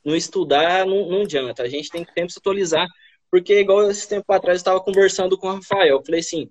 não 0.04 0.16
estudar, 0.16 0.86
não, 0.86 1.10
não 1.10 1.22
adianta. 1.22 1.64
A 1.64 1.70
gente 1.70 1.90
tem 1.90 2.04
que 2.04 2.14
sempre 2.14 2.32
se 2.32 2.40
atualizar 2.40 2.88
porque, 3.32 3.62
igual 3.62 3.90
esse 3.90 4.08
tempo 4.10 4.32
atrás, 4.34 4.58
eu 4.58 4.62
estava 4.62 4.82
conversando 4.82 5.38
com 5.38 5.48
o 5.48 5.54
Rafael. 5.54 5.98
Eu 5.98 6.04
falei 6.04 6.20
assim: 6.20 6.50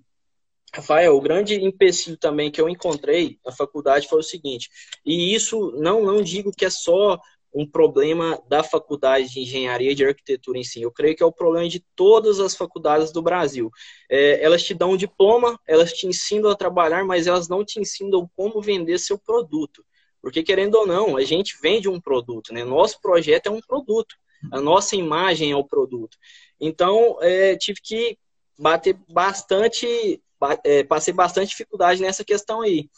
Rafael, 0.73 1.15
o 1.15 1.21
grande 1.21 1.55
empecilho 1.63 2.17
também 2.17 2.49
que 2.49 2.59
eu 2.59 2.67
encontrei 2.67 3.37
na 3.45 3.51
faculdade 3.51 4.07
foi 4.07 4.19
o 4.19 4.23
seguinte, 4.23 4.67
e 5.05 5.33
isso 5.33 5.71
não, 5.77 6.03
não 6.03 6.23
digo 6.23 6.51
que 6.51 6.65
é 6.65 6.69
só 6.69 7.19
um 7.53 7.65
problema 7.65 8.41
da 8.47 8.63
faculdade 8.63 9.29
de 9.29 9.41
engenharia 9.41 9.91
e 9.91 9.95
de 9.95 10.05
arquitetura 10.05 10.57
em 10.57 10.63
si. 10.63 10.81
Eu 10.81 10.91
creio 10.91 11.15
que 11.15 11.23
é 11.23 11.25
o 11.25 11.31
problema 11.31 11.67
de 11.67 11.83
todas 11.95 12.39
as 12.39 12.55
faculdades 12.55 13.11
do 13.11 13.21
Brasil. 13.21 13.69
É, 14.09 14.43
elas 14.43 14.63
te 14.63 14.73
dão 14.73 14.91
um 14.91 14.97
diploma, 14.97 15.59
elas 15.67 15.91
te 15.91 16.07
ensinam 16.07 16.49
a 16.49 16.55
trabalhar, 16.55 17.03
mas 17.03 17.27
elas 17.27 17.49
não 17.49 17.65
te 17.65 17.79
ensinam 17.79 18.29
como 18.35 18.61
vender 18.61 18.97
seu 18.99 19.17
produto. 19.17 19.83
Porque, 20.21 20.43
querendo 20.43 20.75
ou 20.75 20.87
não, 20.87 21.17
a 21.17 21.23
gente 21.23 21.57
vende 21.61 21.89
um 21.89 21.99
produto, 21.99 22.53
né? 22.53 22.63
Nosso 22.63 23.01
projeto 23.01 23.47
é 23.47 23.49
um 23.49 23.59
produto. 23.59 24.15
A 24.51 24.61
nossa 24.61 24.95
imagem 24.95 25.51
é 25.51 25.55
o 25.55 25.63
produto. 25.63 26.17
Então, 26.59 27.17
é, 27.21 27.55
tive 27.55 27.81
que 27.81 28.17
bater 28.57 28.97
bastante, 29.09 30.21
é, 30.63 30.83
passei 30.83 31.13
bastante 31.13 31.49
dificuldade 31.49 32.01
nessa 32.01 32.23
questão 32.23 32.61
aí. 32.61 32.89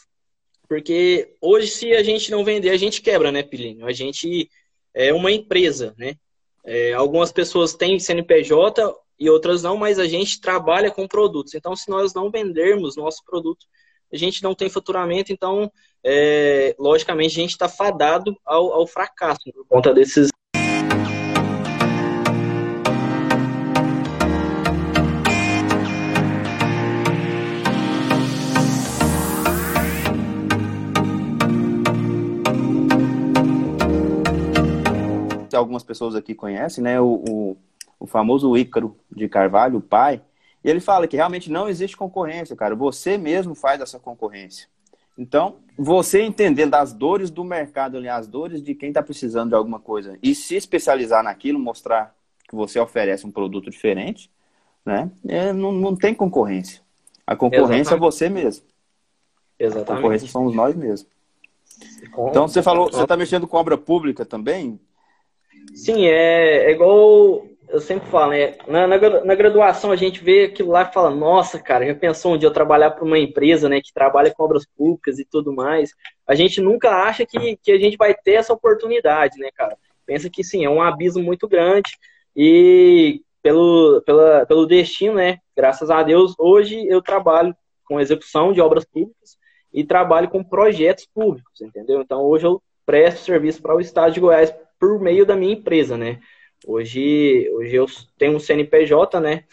Porque 0.74 1.36
hoje, 1.40 1.68
se 1.68 1.94
a 1.94 2.02
gente 2.02 2.32
não 2.32 2.44
vender, 2.44 2.72
a 2.72 2.78
gente 2.78 3.00
quebra, 3.00 3.32
né, 3.32 3.44
Pilinho? 3.44 3.86
A 3.86 3.92
gente 3.92 4.50
é 4.92 5.14
uma 5.14 5.32
empresa, 5.32 5.94
né? 6.00 6.16
É, 6.66 6.94
algumas 6.94 7.32
pessoas 7.32 7.76
têm 7.76 8.00
CNPJ 8.00 8.92
e 9.20 9.30
outras 9.30 9.62
não, 9.62 9.78
mas 9.78 10.00
a 10.00 10.08
gente 10.08 10.42
trabalha 10.42 10.90
com 10.90 11.08
produtos. 11.08 11.54
Então, 11.54 11.76
se 11.76 11.88
nós 11.92 12.16
não 12.16 12.32
vendermos 12.32 12.96
nosso 12.96 13.24
produto, 13.24 13.68
a 14.12 14.18
gente 14.18 14.42
não 14.42 14.56
tem 14.56 14.68
faturamento, 14.68 15.32
então, 15.32 15.72
é, 16.04 16.76
logicamente, 16.80 17.38
a 17.38 17.42
gente 17.42 17.52
está 17.52 17.70
fadado 17.70 18.36
ao, 18.44 18.74
ao 18.74 18.88
fracasso 18.88 19.44
por 19.54 19.68
conta 19.68 19.94
desses 19.94 20.30
algumas 35.58 35.84
pessoas 35.84 36.16
aqui 36.16 36.34
conhecem, 36.34 36.84
né? 36.84 37.00
O, 37.00 37.24
o, 37.28 37.58
o, 38.00 38.08
famoso 38.08 38.56
Ícaro 38.58 38.96
de 39.12 39.28
Carvalho, 39.28 39.78
o 39.78 39.82
pai, 39.82 40.22
e 40.64 40.70
ele 40.70 40.80
fala 40.80 41.08
que 41.08 41.16
realmente 41.16 41.52
não 41.52 41.68
existe 41.68 41.98
concorrência, 41.98 42.56
cara. 42.56 42.76
Você 42.76 43.18
mesmo 43.18 43.56
faz 43.56 43.82
essa 43.82 44.00
concorrência. 44.00 44.68
Então, 45.18 45.58
você 45.78 46.24
entendendo 46.24 46.74
as 46.76 46.92
dores 46.92 47.30
do 47.30 47.44
mercado, 47.44 47.98
ali, 47.98 48.10
as 48.10 48.28
dores 48.28 48.64
de 48.64 48.74
quem 48.74 48.90
está 48.90 49.04
precisando 49.04 49.50
de 49.50 49.56
alguma 49.56 49.80
coisa 49.80 50.18
e 50.24 50.34
se 50.34 50.56
especializar 50.56 51.24
naquilo, 51.24 51.60
mostrar 51.60 52.16
que 52.50 52.56
você 52.56 52.80
oferece 52.80 53.26
um 53.26 53.32
produto 53.32 53.70
diferente, 53.70 54.32
né? 54.86 55.12
É, 55.28 55.54
não, 55.54 55.72
não 55.72 55.96
tem 55.96 56.14
concorrência. 56.14 56.82
A 57.26 57.36
concorrência 57.36 57.94
Exatamente. 57.94 57.94
é 57.94 58.12
você 58.12 58.30
mesmo. 58.30 58.66
Exatamente. 59.60 59.92
A 59.92 59.96
concorrência 59.96 60.28
somos 60.28 60.56
nós 60.56 60.76
mesmos. 60.76 61.08
Então, 62.30 62.48
você 62.48 62.62
falou, 62.62 62.92
você 62.92 63.04
está 63.04 63.16
mexendo 63.16 63.48
com 63.48 63.58
obra 63.58 63.78
pública 63.78 64.26
também? 64.26 64.80
Sim, 65.74 66.06
é, 66.06 66.66
é 66.66 66.72
igual 66.72 67.46
eu 67.74 67.82
sempre 67.82 68.08
falo, 68.10 68.32
né? 68.32 68.56
Na, 68.68 68.86
na, 68.86 68.98
na, 69.26 69.36
graduação 69.36 69.92
a 69.92 69.96
gente 69.96 70.24
vê 70.24 70.46
aquilo 70.46 70.70
lá 70.70 70.84
e 70.84 70.94
fala, 70.94 71.10
nossa, 71.10 71.58
cara, 71.58 71.88
já 71.88 71.96
pensou 71.96 72.34
um 72.34 72.38
dia 72.38 72.48
eu 72.48 72.54
trabalhar 72.54 72.92
para 72.92 73.04
uma 73.04 73.18
empresa, 73.18 73.68
né, 73.68 73.82
que 73.82 73.92
trabalha 73.92 74.32
com 74.32 74.44
obras 74.44 74.64
públicas 74.78 75.18
e 75.18 75.26
tudo 75.26 75.52
mais. 75.52 75.92
A 76.28 76.36
gente 76.36 76.62
nunca 76.62 76.92
acha 76.92 77.26
que, 77.26 77.58
que 77.58 77.72
a 77.72 77.80
gente 77.80 77.98
vai 77.98 78.14
ter 78.14 78.34
essa 78.34 78.54
oportunidade, 78.54 79.40
né, 79.40 79.50
cara? 79.56 79.76
Pensa 80.06 80.30
que 80.30 80.44
sim, 80.44 80.64
é 80.64 80.70
um 80.70 80.84
abismo 80.84 81.24
muito 81.24 81.48
grande 81.48 81.98
e 82.36 83.24
pelo, 83.42 84.04
pela, 84.06 84.46
pelo 84.46 84.68
destino, 84.68 85.16
né, 85.16 85.40
graças 85.58 85.90
a 85.90 86.04
Deus, 86.04 86.36
hoje 86.38 86.86
eu 86.88 87.02
trabalho 87.02 87.56
com 87.86 88.00
execução 88.00 88.54
de 88.54 88.62
obras 88.62 88.86
públicas 88.86 89.36
e 89.74 89.84
trabalho 89.84 90.30
com 90.30 90.44
projetos 90.44 91.08
públicos, 91.12 91.60
entendeu? 91.60 92.02
Então 92.02 92.22
hoje 92.22 92.46
eu 92.46 92.62
presto 92.86 93.26
serviço 93.26 93.62
para 93.62 93.76
o 93.76 93.80
Estado 93.80 94.14
de 94.14 94.20
Goiás 94.20 94.54
por 94.80 95.00
meio 95.00 95.26
da 95.26 95.36
minha 95.36 95.54
empresa, 95.54 95.98
né? 95.98 96.20
Hoje, 96.66 97.50
hoje 97.54 97.76
eu 97.76 97.86
tenho 98.18 98.36
um 98.36 98.40
CNPJ, 98.40 99.20
né? 99.20 99.44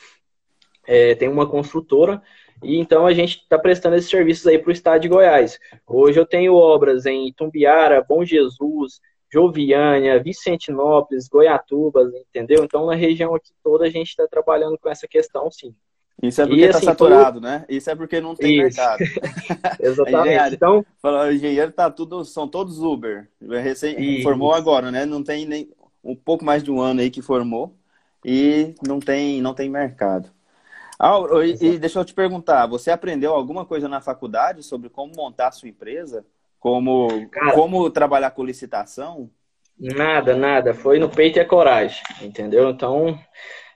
É, 0.86 1.14
tenho 1.14 1.32
uma 1.32 1.48
construtora, 1.48 2.22
e 2.62 2.76
então 2.78 3.06
a 3.06 3.12
gente 3.12 3.38
está 3.38 3.58
prestando 3.58 3.96
esses 3.96 4.10
serviços 4.10 4.46
aí 4.46 4.58
para 4.58 4.68
o 4.68 4.72
estado 4.72 5.00
de 5.00 5.08
Goiás. 5.08 5.58
Hoje 5.86 6.18
eu 6.18 6.26
tenho 6.26 6.54
obras 6.54 7.06
em 7.06 7.32
Tumbiara, 7.32 8.04
Bom 8.06 8.24
Jesus, 8.24 9.00
Joviânia, 9.32 10.22
Vicentinópolis, 10.22 11.28
Goiatubas, 11.28 12.12
entendeu? 12.14 12.64
Então 12.64 12.86
na 12.86 12.94
região 12.94 13.34
aqui 13.34 13.52
toda 13.62 13.86
a 13.86 13.90
gente 13.90 14.08
está 14.08 14.26
trabalhando 14.26 14.78
com 14.78 14.88
essa 14.88 15.06
questão, 15.08 15.50
sim. 15.50 15.74
Isso 16.22 16.42
é 16.42 16.46
porque 16.46 16.64
está 16.64 16.78
assim, 16.78 16.86
saturado, 16.86 17.40
né? 17.40 17.64
Isso 17.68 17.90
é 17.90 17.94
porque 17.94 18.20
não 18.20 18.34
tem 18.34 18.52
Isso. 18.52 18.62
mercado. 18.62 19.00
Exatamente. 19.80 20.54
então, 20.54 20.84
o 21.02 21.30
engenheiro 21.30 21.72
tá 21.72 21.90
tudo, 21.90 22.24
são 22.24 22.46
todos 22.46 22.80
Uber. 22.80 23.28
Recém, 23.40 24.22
formou 24.22 24.52
agora, 24.52 24.90
né? 24.90 25.06
Não 25.06 25.22
tem 25.22 25.46
nem 25.46 25.70
um 26.04 26.14
pouco 26.14 26.44
mais 26.44 26.62
de 26.62 26.70
um 26.70 26.80
ano 26.80 27.00
aí 27.00 27.10
que 27.10 27.22
formou 27.22 27.74
e 28.24 28.74
não 28.86 29.00
tem, 29.00 29.40
não 29.40 29.54
tem 29.54 29.70
mercado. 29.70 30.30
Ah, 30.98 31.18
e, 31.42 31.64
e 31.64 31.78
deixa 31.78 31.98
eu 31.98 32.04
te 32.04 32.12
perguntar, 32.12 32.66
você 32.66 32.90
aprendeu 32.90 33.34
alguma 33.34 33.64
coisa 33.64 33.88
na 33.88 34.02
faculdade 34.02 34.62
sobre 34.62 34.90
como 34.90 35.14
montar 35.16 35.48
a 35.48 35.52
sua 35.52 35.70
empresa? 35.70 36.26
Como, 36.58 37.26
Cara, 37.30 37.52
como 37.52 37.88
trabalhar 37.88 38.32
com 38.32 38.44
licitação? 38.44 39.30
Nada, 39.78 40.36
nada. 40.36 40.74
Foi 40.74 40.98
no 40.98 41.08
peito 41.08 41.38
e 41.38 41.40
a 41.40 41.48
coragem, 41.48 42.02
entendeu? 42.20 42.68
Então, 42.68 43.18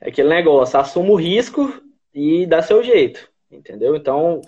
é 0.02 0.10
aquele 0.10 0.28
negócio, 0.28 0.78
assuma 0.78 1.08
o 1.10 1.16
risco 1.16 1.82
e 2.14 2.46
dá 2.46 2.62
seu 2.62 2.82
jeito, 2.82 3.28
entendeu? 3.50 3.96
Então, 3.96 4.40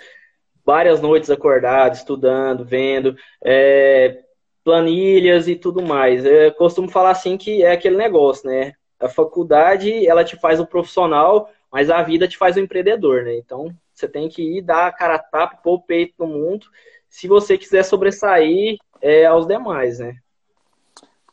várias 0.65 1.01
noites 1.01 1.31
acordado, 1.31 1.95
estudando, 1.95 2.65
vendo, 2.65 3.17
é, 3.45 4.23
planilhas 4.65 5.49
e 5.49 5.57
tudo 5.57 5.83
mais. 5.83 6.25
Eu 6.25 6.53
costumo 6.55 6.89
falar 6.89 7.11
assim 7.11 7.37
que 7.37 7.63
é 7.63 7.73
aquele 7.73 7.97
negócio, 7.97 8.49
né? 8.49 8.73
A 8.99 9.09
faculdade, 9.09 10.07
ela 10.07 10.25
te 10.25 10.37
faz 10.37 10.59
o 10.59 10.67
profissional, 10.67 11.51
mas 11.71 11.91
a 11.91 12.03
vida 12.03 12.27
te 12.27 12.37
faz 12.37 12.57
o 12.57 12.61
empreendedor, 12.61 13.25
né? 13.25 13.37
Então, 13.37 13.75
você 13.93 14.09
tem 14.09 14.29
que 14.29 14.59
ir 14.59 14.63
dar 14.63 14.87
a 14.87 14.93
cara 14.93 15.17
a 15.17 15.19
tapa, 15.19 15.57
pôr 15.57 15.75
o 15.75 15.83
peito 15.83 16.15
no 16.19 16.27
mundo, 16.27 16.67
se 17.09 17.29
você 17.29 17.57
quiser 17.57 17.85
sobressair 17.85 18.77
é, 19.01 19.27
aos 19.27 19.47
demais, 19.47 19.99
né? 19.99 20.17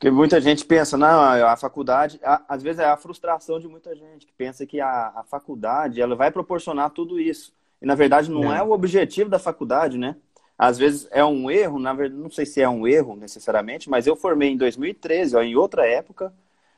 Porque 0.03 0.12
muita 0.12 0.41
gente 0.41 0.65
pensa, 0.65 0.98
não, 0.98 1.07
a 1.48 1.55
faculdade, 1.55 2.19
a, 2.22 2.43
às 2.50 2.62
vezes 2.62 2.79
é 2.79 2.86
a 2.86 2.98
frustração 2.98 3.57
de 3.57 3.69
muita 3.69 3.95
gente, 3.95 4.25
que 4.25 4.33
pensa 4.33 4.65
que 4.65 4.81
a, 4.81 5.13
a 5.15 5.24
faculdade, 5.24 6.01
ela 6.01 6.13
vai 6.13 6.29
proporcionar 6.29 6.89
tudo 6.89 7.22
isso. 7.22 7.53
E, 7.81 7.86
na 7.86 7.95
verdade, 7.95 8.29
não, 8.29 8.41
não. 8.41 8.53
é 8.53 8.62
o 8.62 8.72
objetivo 8.72 9.29
da 9.29 9.39
faculdade, 9.39 9.98
né? 9.98 10.17
às 10.57 10.77
vezes 10.77 11.07
é 11.10 11.24
um 11.24 11.50
erro, 11.50 11.79
na 11.79 11.93
verdade, 11.93 12.22
não 12.22 12.29
sei 12.29 12.45
se 12.45 12.62
é 12.62 12.67
um 12.67 12.86
erro 12.86 13.15
necessariamente, 13.15 13.89
mas 13.89 14.05
eu 14.05 14.13
formei 14.13 14.50
em 14.50 14.57
2013, 14.57 15.38
ó, 15.38 15.41
em 15.41 15.55
outra 15.55 15.88
época. 15.88 16.33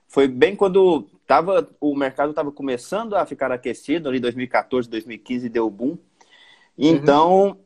Foi 0.07 0.27
bem 0.27 0.55
quando 0.55 1.07
tava, 1.25 1.67
o 1.81 1.95
mercado 1.95 2.29
estava 2.29 2.51
começando 2.51 3.15
a 3.15 3.25
ficar 3.25 3.51
aquecido, 3.51 4.07
ali 4.07 4.19
2014, 4.19 4.87
2015 4.87 5.49
deu 5.49 5.67
boom. 5.67 5.89
Uhum. 5.89 5.97
Então, 6.77 7.47
uhum. 7.47 7.57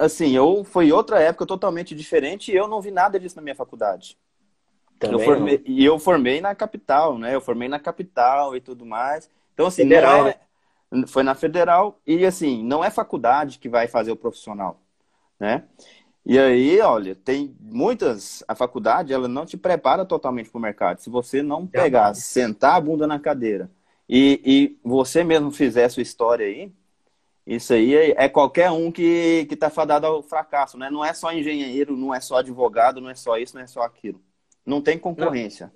assim, 0.00 0.36
eu 0.36 0.64
foi 0.64 0.90
outra 0.90 1.20
época 1.20 1.46
totalmente 1.46 1.94
diferente 1.94 2.50
e 2.50 2.56
eu 2.56 2.66
não 2.66 2.80
vi 2.80 2.90
nada 2.90 3.20
disso 3.20 3.36
na 3.36 3.42
minha 3.42 3.54
faculdade. 3.54 4.18
Também 4.98 5.18
eu 5.20 5.24
formei, 5.24 5.62
e 5.66 5.84
eu 5.84 5.98
formei 5.98 6.40
na 6.40 6.54
capital, 6.54 7.18
né? 7.18 7.34
Eu 7.34 7.40
formei 7.40 7.68
na 7.68 7.78
capital 7.78 8.56
e 8.56 8.60
tudo 8.60 8.86
mais. 8.86 9.28
Então, 9.54 9.66
assim, 9.66 9.82
federal, 9.82 10.28
é, 10.28 10.38
né? 10.92 11.06
foi 11.06 11.22
na 11.22 11.34
federal 11.34 11.98
e 12.06 12.24
assim, 12.24 12.64
não 12.64 12.84
é 12.84 12.90
faculdade 12.90 13.58
que 13.58 13.68
vai 13.68 13.88
fazer 13.88 14.12
o 14.12 14.16
profissional 14.16 14.80
né? 15.38 15.64
E 16.24 16.38
aí, 16.38 16.80
olha, 16.80 17.14
tem 17.14 17.54
muitas. 17.60 18.42
A 18.48 18.54
faculdade, 18.54 19.12
ela 19.12 19.28
não 19.28 19.46
te 19.46 19.56
prepara 19.56 20.04
totalmente 20.04 20.50
para 20.50 20.58
o 20.58 20.62
mercado. 20.62 20.98
Se 20.98 21.08
você 21.08 21.42
não 21.42 21.66
pegar, 21.66 22.14
sentar 22.14 22.74
a 22.74 22.80
bunda 22.80 23.06
na 23.06 23.20
cadeira 23.20 23.70
e, 24.08 24.40
e 24.44 24.78
você 24.82 25.22
mesmo 25.22 25.50
fizer 25.52 25.84
a 25.84 25.88
sua 25.88 26.02
história 26.02 26.46
aí, 26.46 26.72
isso 27.46 27.72
aí 27.72 27.94
é, 27.94 28.24
é 28.24 28.28
qualquer 28.28 28.70
um 28.72 28.90
que 28.90 29.46
está 29.50 29.70
fadado 29.70 30.06
ao 30.06 30.22
fracasso, 30.22 30.76
né? 30.76 30.90
Não 30.90 31.04
é 31.04 31.14
só 31.14 31.32
engenheiro, 31.32 31.96
não 31.96 32.12
é 32.12 32.20
só 32.20 32.38
advogado, 32.38 33.00
não 33.00 33.10
é 33.10 33.14
só 33.14 33.38
isso, 33.38 33.54
não 33.54 33.62
é 33.62 33.66
só 33.68 33.82
aquilo. 33.82 34.20
Não 34.66 34.82
tem 34.82 34.98
concorrência. 34.98 35.70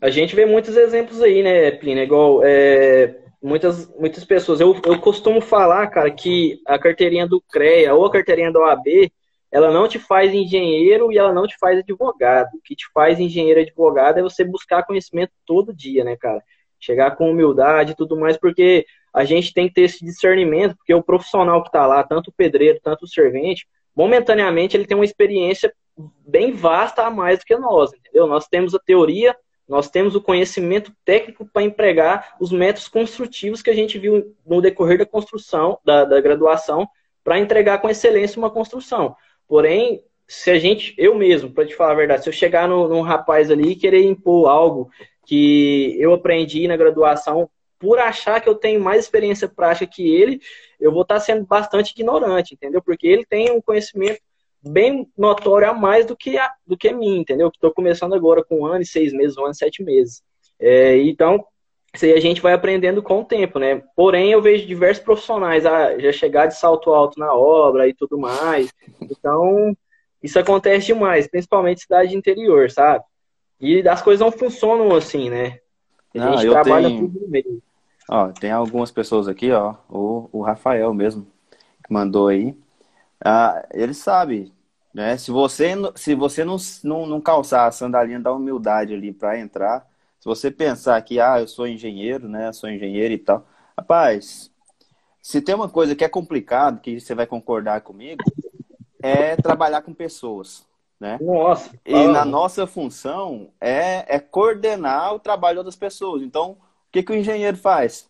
A 0.00 0.08
gente 0.08 0.34
vê 0.34 0.46
muitos 0.46 0.76
exemplos 0.76 1.20
aí, 1.20 1.42
né, 1.42 1.70
Plínio? 1.72 2.02
Igual 2.02 2.40
é, 2.42 3.20
muitas, 3.42 3.86
muitas 3.96 4.24
pessoas. 4.24 4.60
Eu, 4.60 4.74
eu 4.86 4.98
costumo 4.98 5.40
falar, 5.42 5.86
cara, 5.88 6.10
que 6.10 6.60
a 6.66 6.78
carteirinha 6.78 7.26
do 7.26 7.40
CREA 7.40 7.94
ou 7.94 8.06
a 8.06 8.10
carteirinha 8.10 8.50
da 8.50 8.60
OAB, 8.60 9.12
ela 9.52 9.70
não 9.70 9.86
te 9.86 9.98
faz 9.98 10.32
engenheiro 10.32 11.12
e 11.12 11.18
ela 11.18 11.32
não 11.32 11.46
te 11.46 11.58
faz 11.58 11.78
advogado. 11.78 12.54
O 12.54 12.62
que 12.62 12.74
te 12.74 12.86
faz 12.94 13.20
engenheiro 13.20 13.60
e 13.60 13.64
advogado 13.64 14.18
é 14.18 14.22
você 14.22 14.42
buscar 14.42 14.84
conhecimento 14.84 15.32
todo 15.44 15.74
dia, 15.74 16.02
né, 16.02 16.16
cara? 16.16 16.42
Chegar 16.78 17.16
com 17.16 17.30
humildade 17.30 17.92
e 17.92 17.96
tudo 17.96 18.16
mais, 18.16 18.38
porque 18.38 18.86
a 19.12 19.24
gente 19.24 19.52
tem 19.52 19.68
que 19.68 19.74
ter 19.74 19.82
esse 19.82 20.04
discernimento, 20.04 20.76
porque 20.76 20.94
o 20.94 21.02
profissional 21.02 21.62
que 21.62 21.68
está 21.68 21.86
lá, 21.86 22.02
tanto 22.02 22.28
o 22.28 22.32
pedreiro, 22.32 22.80
tanto 22.82 23.04
o 23.04 23.08
servente, 23.08 23.66
momentaneamente 23.94 24.76
ele 24.76 24.86
tem 24.86 24.96
uma 24.96 25.04
experiência 25.04 25.72
bem 26.26 26.52
vasta 26.52 27.02
a 27.02 27.10
mais 27.10 27.38
do 27.38 27.44
que 27.44 27.56
nós, 27.56 27.92
entendeu? 27.92 28.26
Nós 28.26 28.46
temos 28.46 28.74
a 28.74 28.78
teoria, 28.78 29.36
nós 29.68 29.88
temos 29.88 30.14
o 30.14 30.20
conhecimento 30.20 30.92
técnico 31.04 31.48
para 31.52 31.62
empregar 31.62 32.36
os 32.40 32.50
métodos 32.50 32.88
construtivos 32.88 33.62
que 33.62 33.70
a 33.70 33.74
gente 33.74 33.98
viu 33.98 34.34
no 34.46 34.60
decorrer 34.60 34.98
da 34.98 35.06
construção, 35.06 35.78
da, 35.84 36.04
da 36.04 36.20
graduação, 36.20 36.88
para 37.22 37.38
entregar 37.38 37.78
com 37.78 37.88
excelência 37.88 38.38
uma 38.38 38.50
construção. 38.50 39.14
Porém, 39.46 40.02
se 40.26 40.50
a 40.50 40.58
gente, 40.58 40.94
eu 40.96 41.14
mesmo, 41.14 41.52
para 41.52 41.66
te 41.66 41.74
falar 41.74 41.92
a 41.92 41.96
verdade, 41.96 42.22
se 42.22 42.28
eu 42.28 42.32
chegar 42.32 42.68
no, 42.68 42.88
num 42.88 43.00
rapaz 43.00 43.50
ali 43.50 43.72
e 43.72 43.76
querer 43.76 44.02
impor 44.02 44.48
algo 44.48 44.90
que 45.26 45.96
eu 45.98 46.14
aprendi 46.14 46.66
na 46.66 46.76
graduação, 46.76 47.48
por 47.78 47.98
achar 47.98 48.40
que 48.40 48.48
eu 48.48 48.54
tenho 48.54 48.80
mais 48.80 49.04
experiência 49.04 49.48
prática 49.48 49.90
que 49.92 50.08
ele, 50.08 50.40
eu 50.78 50.92
vou 50.92 51.02
estar 51.02 51.18
sendo 51.18 51.46
bastante 51.46 51.92
ignorante, 51.92 52.54
entendeu? 52.54 52.82
Porque 52.82 53.06
ele 53.06 53.24
tem 53.24 53.50
um 53.50 53.60
conhecimento 53.60 54.20
bem 54.62 55.08
notório 55.16 55.70
a 55.70 55.74
mais 55.74 56.06
do 56.06 56.16
que, 56.16 56.36
a, 56.36 56.50
do 56.66 56.76
que 56.76 56.92
mim, 56.92 57.18
entendeu? 57.18 57.50
Que 57.50 57.56
estou 57.56 57.72
começando 57.72 58.14
agora 58.14 58.44
com 58.44 58.60
um 58.60 58.66
ano 58.66 58.82
e 58.82 58.86
seis 58.86 59.12
meses, 59.12 59.36
um 59.36 59.44
ano 59.44 59.52
e 59.52 59.56
sete 59.56 59.82
meses. 59.82 60.22
É, 60.58 60.98
então, 60.98 61.44
isso 61.94 62.04
aí 62.04 62.12
a 62.12 62.20
gente 62.20 62.40
vai 62.40 62.52
aprendendo 62.52 63.02
com 63.02 63.20
o 63.20 63.24
tempo, 63.24 63.58
né? 63.58 63.82
Porém, 63.96 64.30
eu 64.30 64.42
vejo 64.42 64.66
diversos 64.66 65.02
profissionais 65.02 65.66
a 65.66 65.98
já 65.98 66.12
chegar 66.12 66.46
de 66.46 66.56
salto 66.56 66.92
alto 66.92 67.18
na 67.18 67.34
obra 67.34 67.88
e 67.88 67.94
tudo 67.94 68.18
mais. 68.18 68.72
Então, 69.00 69.76
isso 70.22 70.38
acontece 70.38 70.86
demais, 70.86 71.26
principalmente 71.26 71.82
cidade 71.82 72.14
interior, 72.14 72.70
sabe? 72.70 73.04
E 73.60 73.86
as 73.88 74.02
coisas 74.02 74.20
não 74.20 74.30
funcionam 74.30 74.94
assim, 74.94 75.28
né? 75.30 75.58
A 76.14 76.18
não, 76.18 76.36
gente 76.36 76.50
trabalha 76.50 76.88
tenho... 76.88 77.08
tudo 77.08 77.28
meio. 77.28 77.62
Ó, 78.08 78.28
tem 78.28 78.50
algumas 78.50 78.90
pessoas 78.90 79.28
aqui, 79.28 79.50
ó, 79.52 79.74
o, 79.88 80.28
o 80.32 80.42
Rafael 80.42 80.92
mesmo, 80.92 81.26
que 81.84 81.92
mandou 81.92 82.28
aí. 82.28 82.56
Ah, 83.24 83.66
ele 83.72 83.94
sabe, 83.94 84.52
né? 84.94 85.16
Se 85.16 85.30
você, 85.30 85.74
se 85.94 86.14
você 86.14 86.44
não, 86.44 86.56
não, 86.82 87.06
não 87.06 87.20
calçar 87.20 87.66
a 87.66 87.72
sandalinha 87.72 88.20
da 88.20 88.32
humildade 88.32 88.94
ali 88.94 89.12
para 89.12 89.38
entrar, 89.38 89.86
se 90.18 90.26
você 90.26 90.50
pensar 90.50 91.00
que, 91.02 91.20
ah, 91.20 91.40
eu 91.40 91.48
sou 91.48 91.66
engenheiro, 91.66 92.28
né? 92.28 92.52
Sou 92.52 92.68
engenheiro 92.68 93.14
e 93.14 93.18
tal. 93.18 93.46
Rapaz, 93.76 94.50
se 95.22 95.40
tem 95.40 95.54
uma 95.54 95.68
coisa 95.68 95.94
que 95.94 96.04
é 96.04 96.08
complicado, 96.08 96.80
que 96.80 96.98
você 96.98 97.14
vai 97.14 97.26
concordar 97.26 97.82
comigo, 97.82 98.22
é 99.02 99.36
trabalhar 99.36 99.82
com 99.82 99.94
pessoas, 99.94 100.66
né? 100.98 101.18
Nossa. 101.20 101.70
E 101.84 102.06
na 102.06 102.24
nossa 102.24 102.66
função 102.66 103.50
é, 103.60 104.16
é 104.16 104.18
coordenar 104.18 105.14
o 105.14 105.18
trabalho 105.18 105.62
das 105.62 105.76
pessoas. 105.76 106.22
Então, 106.22 106.52
o 106.52 106.56
que, 106.92 107.02
que 107.02 107.12
o 107.12 107.16
engenheiro 107.16 107.56
faz? 107.56 108.08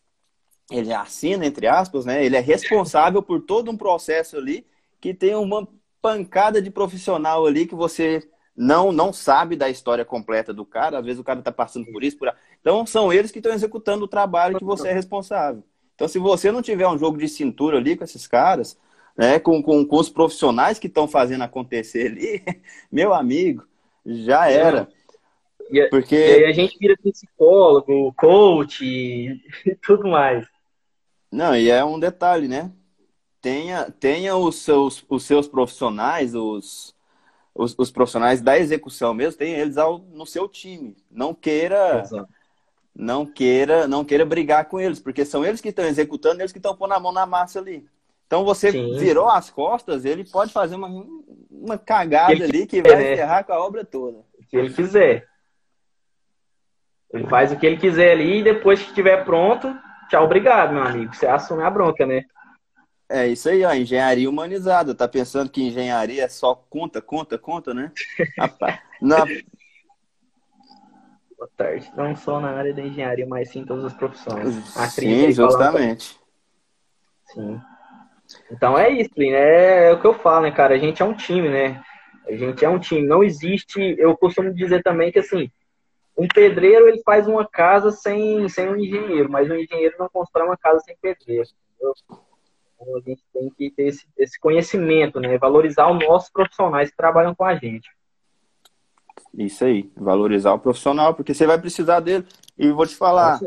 Ele 0.71 0.93
assina, 0.93 1.45
entre 1.45 1.67
aspas, 1.67 2.05
né? 2.05 2.25
Ele 2.25 2.37
é 2.37 2.41
responsável 2.41 3.23
por 3.23 3.41
todo 3.41 3.71
um 3.71 3.77
processo 3.77 4.37
ali 4.37 4.67
que 5.01 5.15
tem 5.15 5.35
uma 5.35 5.67
pancada 6.03 6.61
de 6.61 6.71
profissional 6.71 7.47
ali 7.47 7.67
que 7.67 7.75
você 7.75 8.23
não 8.57 8.93
não 8.93 9.13
sabe 9.13 9.57
da 9.57 9.71
história 9.71 10.05
completa 10.05 10.53
do 10.53 10.65
cara. 10.65 10.99
Às 10.99 11.05
vezes 11.05 11.21
o 11.21 11.25
cara 11.25 11.39
está 11.39 11.53
passando 11.53 11.87
por 11.91 12.05
isso, 12.05 12.19
por 12.19 12.33
então 12.61 12.85
são 12.87 13.13
eles 13.13 13.31
que 13.31 13.39
estão 13.39 13.53
executando 13.53 14.05
o 14.05 14.09
trabalho 14.09 14.59
que 14.59 14.65
você 14.65 14.89
é 14.89 14.93
responsável. 14.93 15.65
Então, 15.95 16.09
se 16.09 16.19
você 16.19 16.51
não 16.51 16.63
tiver 16.63 16.89
um 16.89 16.99
jogo 16.99 17.19
de 17.19 17.29
cintura 17.29 17.77
ali 17.77 17.95
com 17.95 18.05
esses 18.05 18.27
caras, 18.27 18.79
né, 19.17 19.39
com, 19.39 19.63
com, 19.63 19.85
com 19.85 19.97
os 19.97 20.09
profissionais 20.09 20.79
que 20.79 20.87
estão 20.87 21.07
fazendo 21.07 21.45
acontecer 21.45 22.07
ali, 22.07 22.43
meu 22.91 23.13
amigo, 23.13 23.67
já 24.07 24.51
era. 24.51 24.89
E, 25.71 25.87
Porque... 25.89 26.17
e 26.17 26.45
a 26.47 26.53
gente 26.53 26.79
vira 26.79 26.97
psicólogo, 26.97 28.15
coach 28.15 28.83
e 28.83 29.43
tudo 29.83 30.09
mais. 30.09 30.47
Não, 31.31 31.55
e 31.55 31.71
é 31.71 31.85
um 31.85 32.01
detalhe, 32.01 32.49
né? 32.49 32.73
Tenha, 33.41 33.91
tenha 33.99 34.37
os, 34.37 34.57
seus, 34.57 35.05
os 35.09 35.25
seus 35.25 35.49
profissionais, 35.49 36.35
os, 36.35 36.95
os, 37.55 37.75
os 37.79 37.91
profissionais 37.91 38.41
da 38.41 38.59
execução 38.59 39.15
mesmo, 39.15 39.39
tenha 39.39 39.59
eles 39.59 39.79
ao, 39.79 39.99
no 39.99 40.27
seu 40.27 40.49
time. 40.49 40.97
Não 41.11 41.35
queira. 41.35 42.01
Exato. 42.01 42.29
Não 42.95 43.25
queira, 43.25 43.87
não 43.87 44.05
queira 44.05 44.27
brigar 44.27 44.65
com 44.67 44.79
eles, 44.79 44.99
porque 44.99 45.25
são 45.25 45.45
eles 45.45 45.61
que 45.61 45.69
estão 45.69 45.85
executando, 45.85 46.43
eles 46.43 46.53
que 46.53 46.59
estão 46.59 46.77
pondo 46.77 46.93
a 46.93 47.01
mão 47.01 47.13
na 47.13 47.25
massa 47.25 47.61
ali. 47.61 47.89
Então 48.27 48.45
você 48.45 48.73
Sim. 48.73 48.97
virou 48.99 49.29
as 49.29 49.49
costas, 49.49 50.05
ele 50.05 50.25
pode 50.25 50.53
fazer 50.53 50.75
uma, 50.75 51.07
uma 51.51 51.79
cagada 51.79 52.45
ali 52.45 52.67
que 52.67 52.83
vai 52.83 52.97
né? 52.97 53.17
ferrar 53.17 53.45
com 53.45 53.53
a 53.53 53.65
obra 53.65 53.85
toda. 53.85 54.19
Se 54.49 54.57
ele 54.57 54.73
quiser. 54.73 55.27
Ele 57.13 57.27
faz 57.27 57.51
o 57.53 57.57
que 57.57 57.67
ele 57.67 57.77
quiser 57.77 58.13
ali 58.13 58.39
e 58.39 58.45
depois 58.45 58.81
que 58.81 58.89
estiver 58.89 59.25
pronto, 59.25 59.77
tchau, 60.09 60.25
obrigado, 60.25 60.73
meu 60.73 60.83
amigo. 60.83 61.15
Você 61.15 61.27
assume 61.27 61.63
a 61.63 61.71
bronca, 61.71 62.07
né? 62.07 62.25
É 63.13 63.27
isso 63.27 63.49
aí, 63.49 63.65
ó, 63.65 63.75
engenharia 63.75 64.31
humanizada. 64.31 64.95
Tá 64.95 65.09
pensando 65.09 65.51
que 65.51 65.61
engenharia 65.61 66.23
é 66.23 66.29
só 66.29 66.55
conta, 66.55 67.03
conta, 67.03 67.37
conta, 67.37 67.75
né? 67.75 67.91
Na... 69.03 69.25
Boa 71.37 71.51
tarde. 71.57 71.91
Não 71.97 72.15
só 72.15 72.39
na 72.39 72.51
área 72.53 72.73
da 72.73 72.83
engenharia, 72.83 73.27
mas 73.27 73.51
sim 73.51 73.61
em 73.61 73.65
todas 73.65 73.85
as 73.85 73.95
profissões. 73.95 74.55
sim, 74.91 75.33
justamente. 75.33 76.21
Sim. 77.33 77.61
Então 78.49 78.79
é 78.79 78.91
isso, 78.91 79.11
né? 79.17 79.89
É 79.89 79.93
o 79.93 80.01
que 80.01 80.07
eu 80.07 80.15
falo, 80.15 80.43
né, 80.43 80.53
cara? 80.53 80.77
A 80.77 80.79
gente 80.79 81.03
é 81.03 81.05
um 81.05 81.15
time, 81.15 81.49
né? 81.49 81.83
A 82.29 82.33
gente 82.37 82.65
é 82.65 82.69
um 82.69 82.79
time. 82.79 83.05
Não 83.05 83.25
existe. 83.25 83.97
Eu 83.99 84.17
costumo 84.17 84.55
dizer 84.55 84.85
também 84.85 85.11
que 85.11 85.19
assim, 85.19 85.51
um 86.17 86.29
pedreiro 86.29 86.87
ele 86.87 87.03
faz 87.03 87.27
uma 87.27 87.45
casa 87.45 87.91
sem, 87.91 88.49
sem 88.49 88.69
um 88.69 88.77
engenheiro, 88.77 89.29
mas 89.29 89.51
um 89.51 89.57
engenheiro 89.57 89.97
não 89.99 90.09
constrói 90.09 90.47
uma 90.47 90.57
casa 90.57 90.79
sem 90.81 90.97
pedreiro. 91.01 91.49
Entendeu? 91.75 91.95
Então 92.81 92.97
a 92.97 93.01
gente 93.01 93.23
tem 93.33 93.51
que 93.51 93.71
ter 93.71 93.89
esse, 93.89 94.07
esse 94.17 94.41
conhecimento, 94.41 95.21
né? 95.21 95.37
Valorizar 95.37 95.91
os 95.91 95.99
nossos 95.99 96.31
profissionais 96.31 96.91
que 96.91 96.97
trabalham 96.97 97.35
com 97.35 97.45
a 97.45 97.55
gente. 97.55 97.91
Isso 99.37 99.65
aí, 99.65 99.91
valorizar 99.97 100.53
o 100.53 100.59
profissional, 100.59 101.15
porque 101.15 101.35
você 101.35 101.47
vai 101.47 101.59
precisar 101.59 102.01
dele. 102.01 102.27
E 102.59 102.71
vou 102.71 102.87
te 102.87 102.97
falar, 102.97 103.41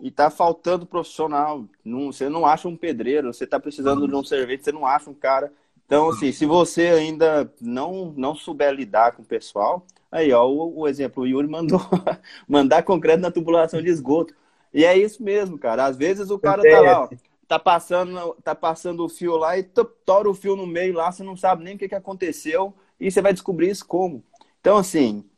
e 0.00 0.10
tá 0.10 0.30
faltando 0.30 0.86
profissional. 0.86 1.64
Não, 1.84 2.12
você 2.12 2.28
não 2.28 2.46
acha 2.46 2.68
um 2.68 2.76
pedreiro, 2.76 3.32
você 3.32 3.46
tá 3.46 3.58
precisando 3.58 4.06
de 4.06 4.14
um 4.14 4.22
servente, 4.22 4.64
você 4.64 4.72
não 4.72 4.86
acha 4.86 5.10
um 5.10 5.14
cara. 5.14 5.52
Então, 5.86 6.08
assim, 6.08 6.32
se 6.32 6.46
você 6.46 6.88
ainda 6.88 7.52
não, 7.60 8.14
não 8.16 8.34
souber 8.34 8.72
lidar 8.72 9.12
com 9.12 9.22
o 9.22 9.26
pessoal, 9.26 9.84
aí, 10.10 10.32
ó, 10.32 10.46
o, 10.46 10.80
o 10.80 10.88
exemplo, 10.88 11.24
o 11.24 11.26
Yuri 11.26 11.48
mandou 11.48 11.80
mandar 12.48 12.82
concreto 12.84 13.20
na 13.20 13.30
tubulação 13.30 13.82
de 13.82 13.88
esgoto. 13.88 14.34
E 14.72 14.84
é 14.84 14.96
isso 14.96 15.22
mesmo, 15.22 15.58
cara. 15.58 15.84
Às 15.84 15.96
vezes 15.96 16.30
o 16.30 16.38
cara 16.38 16.62
tá 16.62 16.80
lá, 16.80 17.02
ó, 17.02 17.08
tá 17.46 17.58
passando, 17.58 18.34
tá 18.42 18.54
passando 18.54 19.04
o 19.04 19.08
fio 19.08 19.36
lá 19.36 19.58
e 19.58 19.62
tora 19.62 20.28
o 20.28 20.34
fio 20.34 20.56
no 20.56 20.66
meio 20.66 20.94
lá, 20.94 21.10
você 21.10 21.22
não 21.22 21.36
sabe 21.36 21.64
nem 21.64 21.76
o 21.76 21.78
que, 21.78 21.88
que 21.88 21.94
aconteceu, 21.94 22.74
e 22.98 23.10
você 23.10 23.20
vai 23.20 23.32
descobrir 23.32 23.70
isso 23.70 23.86
como. 23.86 24.24
Então, 24.60 24.76
assim, 24.76 25.28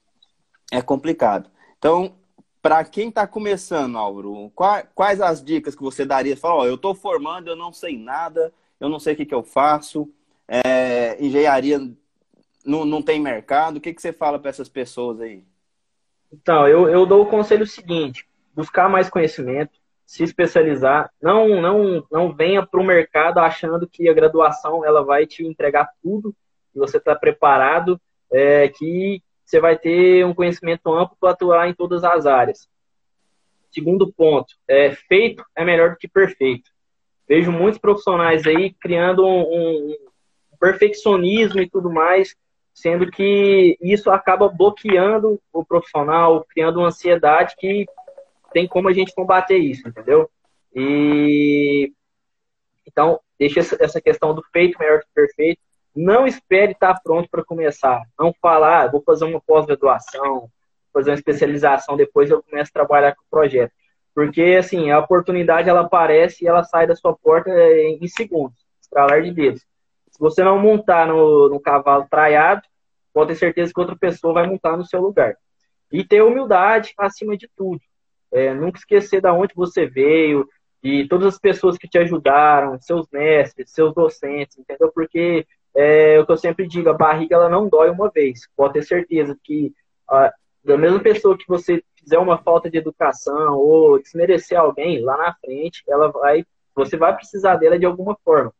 é 0.72 0.80
complicado. 0.80 1.50
Então, 1.78 2.14
para 2.62 2.84
quem 2.84 3.08
está 3.08 3.26
começando, 3.26 3.96
Álvaro, 3.96 4.50
quais, 4.94 5.20
as 5.20 5.42
dicas 5.42 5.74
que 5.74 5.82
você 5.82 6.04
daria? 6.04 6.36
Fala, 6.36 6.62
ó, 6.62 6.66
eu 6.66 6.74
estou 6.74 6.94
formando, 6.94 7.48
eu 7.48 7.56
não 7.56 7.72
sei 7.72 7.98
nada, 7.98 8.52
eu 8.80 8.88
não 8.88 8.98
sei 8.98 9.14
o 9.14 9.16
que, 9.16 9.26
que 9.26 9.34
eu 9.34 9.42
faço, 9.42 10.12
é, 10.48 11.16
engenharia 11.24 11.78
não, 12.64 12.84
não 12.84 13.02
tem 13.02 13.20
mercado. 13.20 13.76
O 13.76 13.80
que, 13.80 13.94
que 13.94 14.02
você 14.02 14.12
fala 14.12 14.38
para 14.38 14.50
essas 14.50 14.68
pessoas 14.68 15.20
aí? 15.20 15.44
Então, 16.32 16.66
eu, 16.66 16.88
eu 16.88 17.06
dou 17.06 17.22
o 17.22 17.28
conselho 17.28 17.66
seguinte: 17.66 18.26
buscar 18.54 18.88
mais 18.88 19.08
conhecimento, 19.08 19.78
se 20.06 20.22
especializar. 20.22 21.10
Não, 21.20 21.60
não, 21.60 22.06
não 22.10 22.32
venha 22.32 22.64
para 22.64 22.80
o 22.80 22.84
mercado 22.84 23.38
achando 23.38 23.88
que 23.88 24.08
a 24.08 24.14
graduação 24.14 24.84
ela 24.84 25.04
vai 25.04 25.26
te 25.26 25.44
entregar 25.44 25.90
tudo, 26.00 26.34
que 26.72 26.78
você 26.78 26.98
está 26.98 27.14
preparado, 27.14 28.00
é, 28.32 28.68
que 28.68 29.20
você 29.44 29.60
vai 29.60 29.76
ter 29.76 30.24
um 30.24 30.32
conhecimento 30.32 30.92
amplo 30.94 31.16
para 31.20 31.30
atuar 31.30 31.68
em 31.68 31.74
todas 31.74 32.04
as 32.04 32.24
áreas. 32.24 32.68
Segundo 33.70 34.12
ponto, 34.12 34.54
é, 34.68 34.92
feito 34.92 35.44
é 35.54 35.64
melhor 35.64 35.90
do 35.90 35.96
que 35.96 36.08
perfeito. 36.08 36.70
Vejo 37.28 37.50
muitos 37.50 37.80
profissionais 37.80 38.46
aí 38.46 38.72
criando 38.80 39.26
um, 39.26 39.90
um 40.52 40.56
perfeccionismo 40.58 41.60
e 41.60 41.68
tudo 41.68 41.90
mais, 41.90 42.36
sendo 42.72 43.10
que 43.10 43.76
isso 43.82 44.10
acaba 44.10 44.48
bloqueando 44.48 45.40
o 45.52 45.64
profissional, 45.64 46.46
criando 46.48 46.78
uma 46.78 46.88
ansiedade 46.88 47.56
que 47.58 47.86
tem 48.56 48.66
como 48.66 48.88
a 48.88 48.92
gente 48.94 49.14
combater 49.14 49.58
isso, 49.58 49.86
entendeu? 49.86 50.30
E 50.74 51.92
então, 52.86 53.20
deixa 53.38 53.60
essa 53.60 54.00
questão 54.00 54.34
do 54.34 54.42
feito 54.50 54.78
do 54.78 54.78
que 54.78 55.06
perfeito 55.14 55.60
não 55.94 56.26
espere 56.26 56.72
estar 56.72 56.98
pronto 57.02 57.28
para 57.30 57.44
começar. 57.44 58.02
Não 58.18 58.32
falar, 58.40 58.84
ah, 58.84 58.86
vou 58.86 59.02
fazer 59.02 59.26
uma 59.26 59.42
pós-graduação, 59.42 60.48
fazer 60.90 61.10
uma 61.10 61.16
especialização, 61.16 61.98
depois 61.98 62.30
eu 62.30 62.42
começo 62.42 62.70
a 62.70 62.72
trabalhar 62.72 63.14
com 63.14 63.20
o 63.20 63.30
projeto. 63.30 63.72
Porque, 64.14 64.56
assim, 64.58 64.90
a 64.90 65.00
oportunidade, 65.00 65.68
ela 65.68 65.82
aparece 65.82 66.42
e 66.42 66.48
ela 66.48 66.64
sai 66.64 66.86
da 66.86 66.96
sua 66.96 67.14
porta 67.14 67.50
em 67.50 68.08
segundos, 68.08 68.58
estralar 68.80 69.22
de 69.22 69.32
dedos. 69.32 69.60
Se 70.08 70.18
você 70.18 70.42
não 70.42 70.58
montar 70.58 71.06
no, 71.06 71.50
no 71.50 71.60
cavalo 71.60 72.06
traiado, 72.10 72.62
pode 73.12 73.28
ter 73.28 73.36
certeza 73.36 73.70
que 73.70 73.80
outra 73.80 73.96
pessoa 73.96 74.32
vai 74.32 74.46
montar 74.46 74.78
no 74.78 74.86
seu 74.86 75.02
lugar. 75.02 75.36
E 75.92 76.02
ter 76.02 76.22
humildade 76.22 76.94
acima 76.96 77.36
de 77.36 77.50
tudo. 77.54 77.80
É, 78.36 78.54
nunca 78.54 78.78
esquecer 78.78 79.20
de 79.20 79.28
onde 79.28 79.54
você 79.54 79.86
veio, 79.86 80.48
de 80.82 81.08
todas 81.08 81.34
as 81.34 81.38
pessoas 81.38 81.78
que 81.78 81.88
te 81.88 81.98
ajudaram, 81.98 82.80
seus 82.80 83.06
mestres, 83.10 83.70
seus 83.70 83.94
docentes, 83.94 84.58
entendeu? 84.58 84.90
Porque 84.92 85.46
é 85.74 86.18
o 86.20 86.26
que 86.26 86.32
eu 86.32 86.36
sempre 86.36 86.66
digo, 86.66 86.88
a 86.88 86.94
barriga 86.94 87.36
ela 87.36 87.48
não 87.48 87.68
dói 87.68 87.90
uma 87.90 88.10
vez. 88.10 88.40
Pode 88.56 88.74
ter 88.74 88.82
certeza 88.82 89.36
que 89.42 89.72
a, 90.08 90.32
da 90.64 90.76
mesma 90.76 91.00
pessoa 91.00 91.36
que 91.36 91.46
você 91.48 91.82
fizer 91.96 92.18
uma 92.18 92.38
falta 92.38 92.70
de 92.70 92.78
educação 92.78 93.56
ou 93.56 94.00
desmerecer 94.00 94.58
alguém 94.58 95.00
lá 95.00 95.16
na 95.16 95.34
frente, 95.34 95.82
ela 95.88 96.08
vai, 96.08 96.44
você 96.74 96.96
vai 96.96 97.14
precisar 97.16 97.56
dela 97.56 97.78
de 97.78 97.86
alguma 97.86 98.16
forma, 98.24 98.52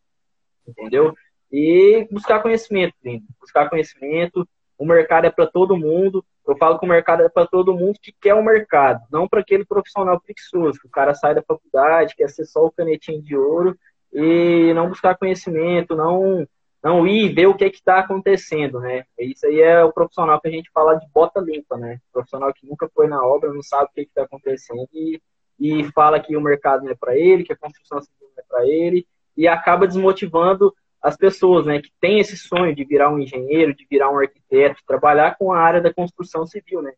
entendeu? 0.67 1.15
e 1.51 2.07
buscar 2.11 2.43
conhecimento, 2.43 2.95
buscar 3.41 3.69
conhecimento. 3.69 4.47
O 4.79 4.85
mercado 4.85 5.27
é 5.27 5.31
para 5.31 5.47
todo 5.47 5.77
mundo. 5.77 6.25
Eu 6.47 6.57
falo 6.57 6.79
que 6.79 6.85
o 6.85 6.89
mercado 6.89 7.23
é 7.23 7.29
para 7.29 7.47
todo 7.47 7.75
mundo 7.75 7.99
que 8.01 8.13
quer 8.21 8.35
o 8.35 8.45
mercado, 8.45 9.03
não 9.11 9.27
para 9.27 9.41
aquele 9.41 9.65
profissional 9.65 10.21
preguiçoso, 10.21 10.79
que 10.79 10.87
o 10.87 10.91
cara 10.91 11.15
sai 11.15 11.35
da 11.35 11.43
faculdade, 11.43 12.15
quer 12.15 12.29
ser 12.29 12.45
só 12.45 12.65
o 12.65 12.71
canetinho 12.71 13.23
de 13.23 13.37
ouro 13.37 13.77
e 14.13 14.73
não 14.75 14.89
buscar 14.89 15.17
conhecimento, 15.17 15.97
não 15.97 16.47
não 16.83 17.05
ir 17.05 17.35
ver 17.35 17.49
o 17.49 17.57
que 17.57 17.65
está 17.65 17.99
acontecendo, 17.99 18.79
né? 18.79 19.05
Isso 19.19 19.45
aí 19.45 19.61
é 19.61 19.83
o 19.83 19.93
profissional 19.93 20.41
que 20.41 20.47
a 20.47 20.51
gente 20.53 20.71
fala 20.73 20.95
de 20.95 21.05
bota 21.13 21.41
limpa, 21.41 21.77
né? 21.77 21.99
O 22.11 22.13
profissional 22.13 22.55
que 22.55 22.65
nunca 22.65 22.89
foi 22.95 23.09
na 23.09 23.27
obra, 23.27 23.53
não 23.53 23.63
sabe 23.63 23.87
o 23.87 23.93
que 23.93 24.03
está 24.03 24.23
acontecendo 24.23 24.89
e, 24.93 25.21
e 25.59 25.83
fala 25.91 26.21
que 26.21 26.37
o 26.37 26.41
mercado 26.41 26.85
não 26.85 26.93
é 26.93 26.95
para 26.95 27.17
ele, 27.17 27.43
que 27.43 27.53
a 27.53 27.57
construção 27.57 28.01
civil 28.01 28.29
não 28.37 28.41
é 28.41 28.47
para 28.49 28.69
ele 28.69 29.05
e 29.37 29.49
acaba 29.49 29.87
desmotivando 29.87 30.73
as 31.07 31.17
pessoas, 31.17 31.65
né? 31.65 31.81
Que 31.81 31.93
tem 32.01 32.19
esse 32.19 32.37
sonho 32.37 32.75
de 32.75 32.85
virar 32.85 33.13
um 33.13 33.21
engenheiro, 33.21 33.73
de 33.73 33.87
virar 33.89 34.11
um 34.11 34.19
arquiteto, 34.19 34.83
trabalhar 34.85 35.37
com 35.39 35.53
a 35.53 35.61
área 35.61 35.81
da 35.81 35.95
construção 35.95 36.45
civil, 36.45 36.83
né? 36.83 36.93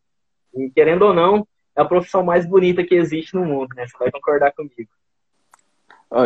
E 0.55 0.71
querendo 0.71 1.03
ou 1.03 1.13
não, 1.13 1.47
é 1.77 1.81
a 1.81 1.85
profissão 1.85 2.23
mais 2.23 2.43
bonita 2.43 2.83
que 2.83 2.95
existe 2.95 3.35
no 3.35 3.45
mundo, 3.45 3.69
né? 3.75 3.85
Você 3.85 3.95
vai 3.99 4.09
concordar 4.09 4.51
comigo. 4.53 4.89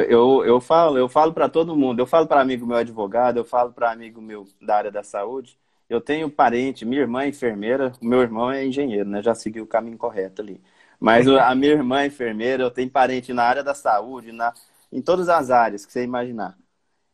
Eu, 0.07 0.45
eu 0.45 0.61
falo, 0.61 0.97
eu 0.97 1.09
falo 1.09 1.33
para 1.33 1.49
todo 1.49 1.75
mundo. 1.75 1.99
Eu 1.99 2.07
falo 2.07 2.25
para 2.25 2.39
amigo 2.39 2.65
meu 2.65 2.77
advogado, 2.77 3.35
eu 3.35 3.43
falo 3.43 3.73
para 3.73 3.91
amigo 3.91 4.21
meu 4.21 4.47
da 4.61 4.77
área 4.77 4.91
da 4.91 5.03
saúde. 5.03 5.59
Eu 5.89 5.99
tenho 5.99 6.29
parente, 6.29 6.85
minha 6.85 7.01
irmã 7.01 7.23
é 7.23 7.27
enfermeira, 7.27 7.91
meu 8.01 8.21
irmão 8.21 8.49
é 8.49 8.65
engenheiro, 8.65 9.09
né? 9.09 9.21
Já 9.21 9.35
seguiu 9.35 9.65
o 9.65 9.67
caminho 9.67 9.97
correto 9.97 10.41
ali. 10.41 10.61
Mas 10.97 11.27
a 11.27 11.53
minha 11.53 11.73
irmã 11.73 12.03
é 12.03 12.05
enfermeira, 12.05 12.63
eu 12.63 12.71
tenho 12.71 12.89
parente 12.89 13.33
na 13.33 13.43
área 13.43 13.61
da 13.61 13.73
saúde, 13.73 14.31
na, 14.31 14.53
em 14.89 15.01
todas 15.01 15.27
as 15.27 15.51
áreas 15.51 15.85
que 15.85 15.91
você 15.91 16.01
imaginar. 16.01 16.55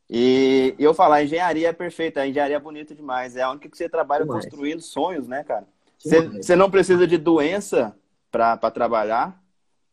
E, 0.09 0.73
e 0.79 0.83
eu 0.83 0.93
falar, 0.93 1.17
a 1.17 1.23
engenharia 1.23 1.69
é 1.69 1.73
perfeita, 1.73 2.21
a 2.21 2.27
engenharia 2.27 2.55
é 2.55 2.59
bonita 2.59 2.95
demais. 2.95 3.35
É 3.35 3.43
a 3.43 3.51
única 3.51 3.69
que 3.69 3.77
você 3.77 3.87
trabalha 3.87 4.23
demais. 4.25 4.43
construindo 4.43 4.81
sonhos, 4.81 5.27
né, 5.27 5.43
cara? 5.43 5.67
Você, 5.99 6.21
você 6.21 6.55
não 6.55 6.71
precisa 6.71 7.05
de 7.05 7.17
doença 7.17 7.95
para 8.31 8.57
trabalhar, 8.71 9.39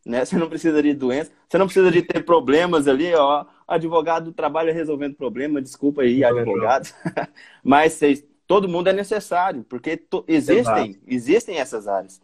né? 0.05 0.25
Você 0.25 0.37
não 0.37 0.49
precisa 0.49 0.81
de 0.81 0.93
doença, 0.93 1.31
você 1.47 1.57
não 1.57 1.65
precisa 1.65 1.91
de 1.91 2.01
ter 2.01 2.23
problemas 2.23 2.87
ali, 2.87 3.13
ó. 3.13 3.45
Advogado 3.67 4.31
trabalha 4.31 4.73
resolvendo 4.73 5.15
problemas, 5.15 5.63
desculpa 5.63 6.01
aí, 6.01 6.23
advogado. 6.23 6.89
Mas 7.61 7.99
todo 8.47 8.69
mundo 8.69 8.87
é 8.87 8.93
necessário, 8.93 9.63
porque 9.65 9.97
to, 9.97 10.23
existem, 10.27 10.91
Exato. 10.91 10.99
existem 11.05 11.57
essas 11.59 11.87
áreas. 11.87 12.21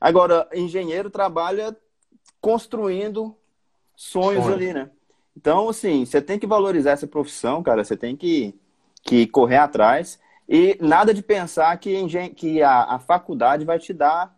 Agora, 0.00 0.48
engenheiro 0.54 1.10
trabalha 1.10 1.76
construindo 2.40 3.36
sonhos 3.96 4.44
Sonho. 4.44 4.54
ali, 4.54 4.72
né? 4.72 4.90
Então, 5.36 5.68
assim, 5.68 6.04
você 6.04 6.22
tem 6.22 6.38
que 6.38 6.46
valorizar 6.46 6.92
essa 6.92 7.06
profissão, 7.06 7.62
cara. 7.62 7.84
Você 7.84 7.96
tem 7.96 8.16
que, 8.16 8.54
que 9.02 9.26
correr 9.26 9.58
atrás. 9.58 10.18
E 10.48 10.78
nada 10.80 11.12
de 11.12 11.22
pensar 11.22 11.76
que, 11.78 11.94
que 12.30 12.62
a, 12.62 12.94
a 12.94 12.98
faculdade 12.98 13.64
vai 13.64 13.78
te 13.78 13.92
dar 13.92 14.34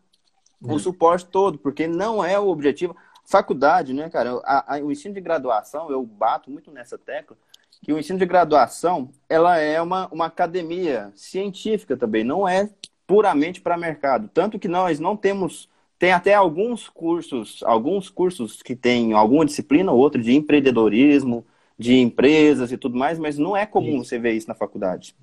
o 0.61 0.73
uhum. 0.73 0.79
suporte 0.79 1.27
todo, 1.27 1.59
porque 1.59 1.87
não 1.87 2.25
é 2.25 2.39
o 2.39 2.49
objetivo. 2.49 2.97
Faculdade, 3.25 3.93
né, 3.93 4.09
cara? 4.09 4.41
A, 4.45 4.77
a, 4.77 4.79
o 4.81 4.91
ensino 4.91 5.15
de 5.15 5.21
graduação, 5.21 5.91
eu 5.91 6.03
bato 6.05 6.51
muito 6.51 6.71
nessa 6.71 6.97
tecla, 6.97 7.37
que 7.83 7.93
o 7.93 7.99
ensino 7.99 8.19
de 8.19 8.27
graduação, 8.27 9.11
ela 9.29 9.59
é 9.59 9.81
uma, 9.81 10.09
uma 10.09 10.27
academia 10.27 11.13
científica 11.15 11.97
também, 11.97 12.25
não 12.25 12.49
é 12.49 12.71
puramente 13.07 13.61
para 13.61 13.77
mercado. 13.77 14.29
Tanto 14.29 14.59
que 14.59 14.67
nós 14.67 14.99
não 14.99 15.17
temos, 15.17 15.69
tem 15.99 16.13
até 16.13 16.35
alguns 16.35 16.89
cursos, 16.89 17.63
alguns 17.65 18.09
cursos 18.09 18.63
que 18.63 18.77
tem 18.77 19.13
alguma 19.13 19.45
disciplina 19.45 19.91
ou 19.91 19.99
outra 19.99 20.23
de 20.23 20.33
empreendedorismo, 20.35 21.45
de 21.79 21.97
empresas 21.97 22.71
e 22.71 22.77
tudo 22.77 22.97
mais, 22.97 23.19
mas 23.19 23.37
não 23.37 23.57
é 23.57 23.67
comum 23.67 24.05
você 24.05 24.19
ver 24.19 24.33
isso 24.33 24.49
na 24.49 24.55
faculdade. 24.55 25.15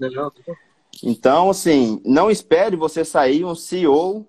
Então, 1.04 1.50
assim, 1.50 2.02
não 2.06 2.30
espere 2.30 2.76
você 2.76 3.04
sair 3.04 3.44
um 3.44 3.56
CEO 3.56 4.28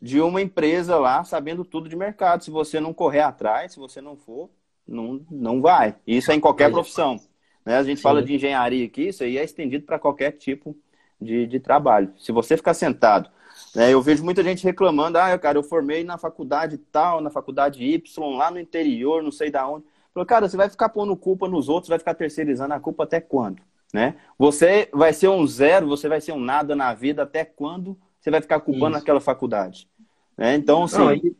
de 0.00 0.20
uma 0.20 0.40
empresa 0.40 0.96
lá 0.96 1.24
sabendo 1.24 1.64
tudo 1.64 1.88
de 1.88 1.96
mercado. 1.96 2.44
Se 2.44 2.50
você 2.50 2.80
não 2.80 2.94
correr 2.94 3.20
atrás, 3.20 3.72
se 3.72 3.78
você 3.78 4.00
não 4.00 4.16
for, 4.16 4.48
não, 4.86 5.20
não 5.30 5.60
vai. 5.60 5.96
Isso 6.06 6.30
é 6.30 6.34
em 6.34 6.40
qualquer 6.40 6.70
profissão. 6.70 7.16
Né? 7.64 7.76
A 7.76 7.82
gente 7.82 7.98
Sim. 7.98 8.02
fala 8.02 8.22
de 8.22 8.34
engenharia 8.34 8.86
aqui, 8.86 9.08
isso 9.08 9.22
aí 9.22 9.36
é 9.36 9.44
estendido 9.44 9.84
para 9.84 9.98
qualquer 9.98 10.32
tipo 10.32 10.76
de, 11.20 11.46
de 11.46 11.60
trabalho. 11.60 12.12
Se 12.18 12.32
você 12.32 12.56
ficar 12.56 12.74
sentado, 12.74 13.30
né, 13.78 13.94
eu 13.94 14.02
vejo 14.02 14.24
muita 14.24 14.42
gente 14.42 14.64
reclamando, 14.64 15.18
ah, 15.18 15.38
cara, 15.38 15.56
eu 15.56 15.62
formei 15.62 16.02
na 16.02 16.18
faculdade 16.18 16.76
tal, 16.76 17.20
na 17.20 17.30
faculdade 17.30 17.84
Y, 17.84 18.36
lá 18.36 18.50
no 18.50 18.58
interior, 18.58 19.22
não 19.22 19.30
sei 19.30 19.52
da 19.52 19.68
onde. 19.68 19.86
Falei, 20.12 20.26
cara, 20.26 20.48
você 20.48 20.56
vai 20.56 20.68
ficar 20.68 20.88
pondo 20.88 21.16
culpa 21.16 21.46
nos 21.46 21.68
outros, 21.68 21.88
vai 21.88 21.98
ficar 22.00 22.14
terceirizando 22.14 22.74
a 22.74 22.80
culpa 22.80 23.04
até 23.04 23.20
quando? 23.20 23.62
Né? 23.94 24.16
Você 24.36 24.88
vai 24.92 25.12
ser 25.12 25.28
um 25.28 25.46
zero, 25.46 25.86
você 25.86 26.08
vai 26.08 26.20
ser 26.20 26.32
um 26.32 26.40
nada 26.40 26.74
na 26.74 26.92
vida 26.92 27.22
até 27.22 27.44
quando 27.44 27.96
você 28.18 28.32
vai 28.32 28.40
ficar 28.40 28.58
culpando 28.58 28.96
Isso. 28.96 29.02
aquela 29.04 29.20
faculdade. 29.20 29.88
Né? 30.36 30.56
Então, 30.56 30.82
assim. 30.82 30.98
Não, 30.98 31.14
e, 31.14 31.36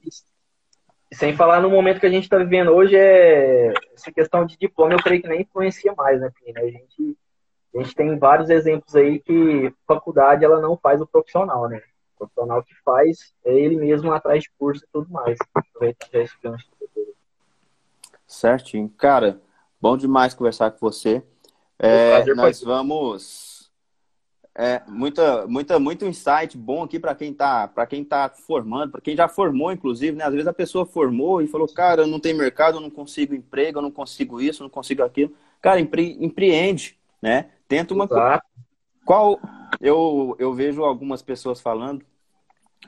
sem 1.12 1.34
falar 1.34 1.60
no 1.60 1.70
momento 1.70 1.98
que 1.98 2.06
a 2.06 2.10
gente 2.10 2.22
está 2.22 2.38
vivendo 2.38 2.70
hoje, 2.70 2.94
é 2.94 3.74
essa 3.94 4.12
questão 4.12 4.46
de 4.46 4.56
diploma, 4.56 4.92
eu 4.92 5.02
creio 5.02 5.22
que 5.22 5.28
nem 5.28 5.40
influencia 5.40 5.92
mais, 5.96 6.20
né, 6.20 6.30
Pina? 6.38 6.60
A 6.60 6.70
gente, 6.70 7.16
a 7.74 7.78
gente 7.82 7.94
tem 7.96 8.16
vários 8.16 8.48
exemplos 8.48 8.94
aí 8.94 9.18
que 9.18 9.74
faculdade 9.88 10.44
ela 10.44 10.60
não 10.60 10.76
faz 10.76 11.00
o 11.00 11.06
profissional, 11.06 11.68
né? 11.68 11.82
O 12.18 12.26
profissional 12.26 12.62
que 12.62 12.74
faz 12.84 13.32
é 13.44 13.54
ele 13.54 13.76
mesmo 13.76 14.12
atrás 14.12 14.42
de 14.42 14.50
curso 14.58 14.84
e 14.84 14.88
tudo 14.92 15.08
mais. 15.10 15.38
Certinho. 18.26 18.88
Cara, 18.90 19.40
bom 19.80 19.96
demais 19.96 20.34
conversar 20.34 20.72
com 20.72 20.78
você. 20.80 21.22
É, 21.78 22.24
nós 22.34 22.60
vamos 22.60 23.58
é, 24.58 24.82
muita, 24.88 25.46
muita, 25.46 25.78
muito 25.78 26.04
insight 26.04 26.58
bom 26.58 26.82
aqui 26.82 26.98
para 26.98 27.14
quem 27.14 27.30
está 27.30 27.68
para 27.68 27.86
quem 27.86 28.04
tá 28.04 28.28
formando, 28.28 28.90
para 28.90 29.00
quem 29.00 29.16
já 29.16 29.28
formou, 29.28 29.70
inclusive, 29.70 30.16
né? 30.16 30.24
Às 30.24 30.32
vezes 30.32 30.48
a 30.48 30.52
pessoa 30.52 30.84
formou 30.84 31.40
e 31.40 31.46
falou, 31.46 31.68
cara, 31.68 32.02
eu 32.02 32.08
não 32.08 32.18
tenho 32.18 32.36
mercado, 32.36 32.78
eu 32.78 32.80
não 32.80 32.90
consigo 32.90 33.36
emprego, 33.36 33.78
eu 33.78 33.82
não 33.82 33.92
consigo 33.92 34.40
isso, 34.40 34.60
eu 34.60 34.64
não 34.64 34.70
consigo 34.70 35.04
aquilo. 35.04 35.32
Cara, 35.62 35.78
empre, 35.78 36.16
empreende, 36.20 36.98
né? 37.22 37.50
Tenta 37.68 37.94
uma 37.94 38.08
coisa. 38.08 38.42
Qual 39.08 39.40
eu, 39.80 40.36
eu 40.38 40.52
vejo 40.52 40.84
algumas 40.84 41.22
pessoas 41.22 41.62
falando, 41.62 42.04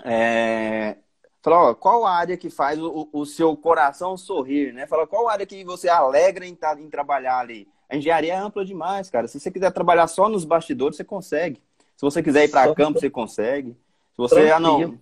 é, 0.04 0.98
fala, 1.40 1.70
ó, 1.70 1.74
qual 1.74 2.04
área 2.04 2.36
que 2.36 2.50
faz 2.50 2.78
o, 2.78 3.08
o 3.10 3.24
seu 3.24 3.56
coração 3.56 4.18
sorrir, 4.18 4.74
né? 4.74 4.86
Fala, 4.86 5.06
qual 5.06 5.30
área 5.30 5.46
que 5.46 5.64
você 5.64 5.88
alegra 5.88 6.44
em, 6.46 6.54
tá, 6.54 6.78
em 6.78 6.90
trabalhar 6.90 7.38
ali? 7.38 7.66
A 7.88 7.96
engenharia 7.96 8.34
é 8.34 8.36
ampla 8.36 8.66
demais, 8.66 9.08
cara. 9.08 9.26
Se 9.26 9.40
você 9.40 9.50
quiser 9.50 9.70
trabalhar 9.72 10.06
só 10.08 10.28
nos 10.28 10.44
bastidores, 10.44 10.98
você 10.98 11.04
consegue. 11.04 11.62
Se 11.96 12.02
você 12.02 12.22
quiser 12.22 12.44
ir 12.44 12.50
para 12.50 12.74
campo, 12.74 13.00
você 13.00 13.08
consegue. 13.08 13.70
Se 13.70 14.18
você, 14.18 14.50
ah, 14.50 14.60
não, 14.60 14.98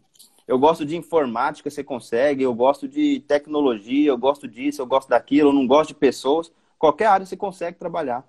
eu 0.46 0.56
gosto 0.56 0.86
de 0.86 0.96
informática, 0.96 1.68
você 1.68 1.82
consegue. 1.82 2.44
Eu 2.44 2.54
gosto 2.54 2.86
de 2.86 3.18
tecnologia, 3.26 4.08
eu 4.08 4.16
gosto 4.16 4.46
disso, 4.46 4.80
eu 4.80 4.86
gosto 4.86 5.08
daquilo, 5.08 5.48
eu 5.48 5.52
não 5.52 5.66
gosto 5.66 5.88
de 5.88 5.94
pessoas. 5.96 6.52
Qualquer 6.78 7.06
área 7.06 7.26
você 7.26 7.36
consegue 7.36 7.76
trabalhar. 7.76 8.24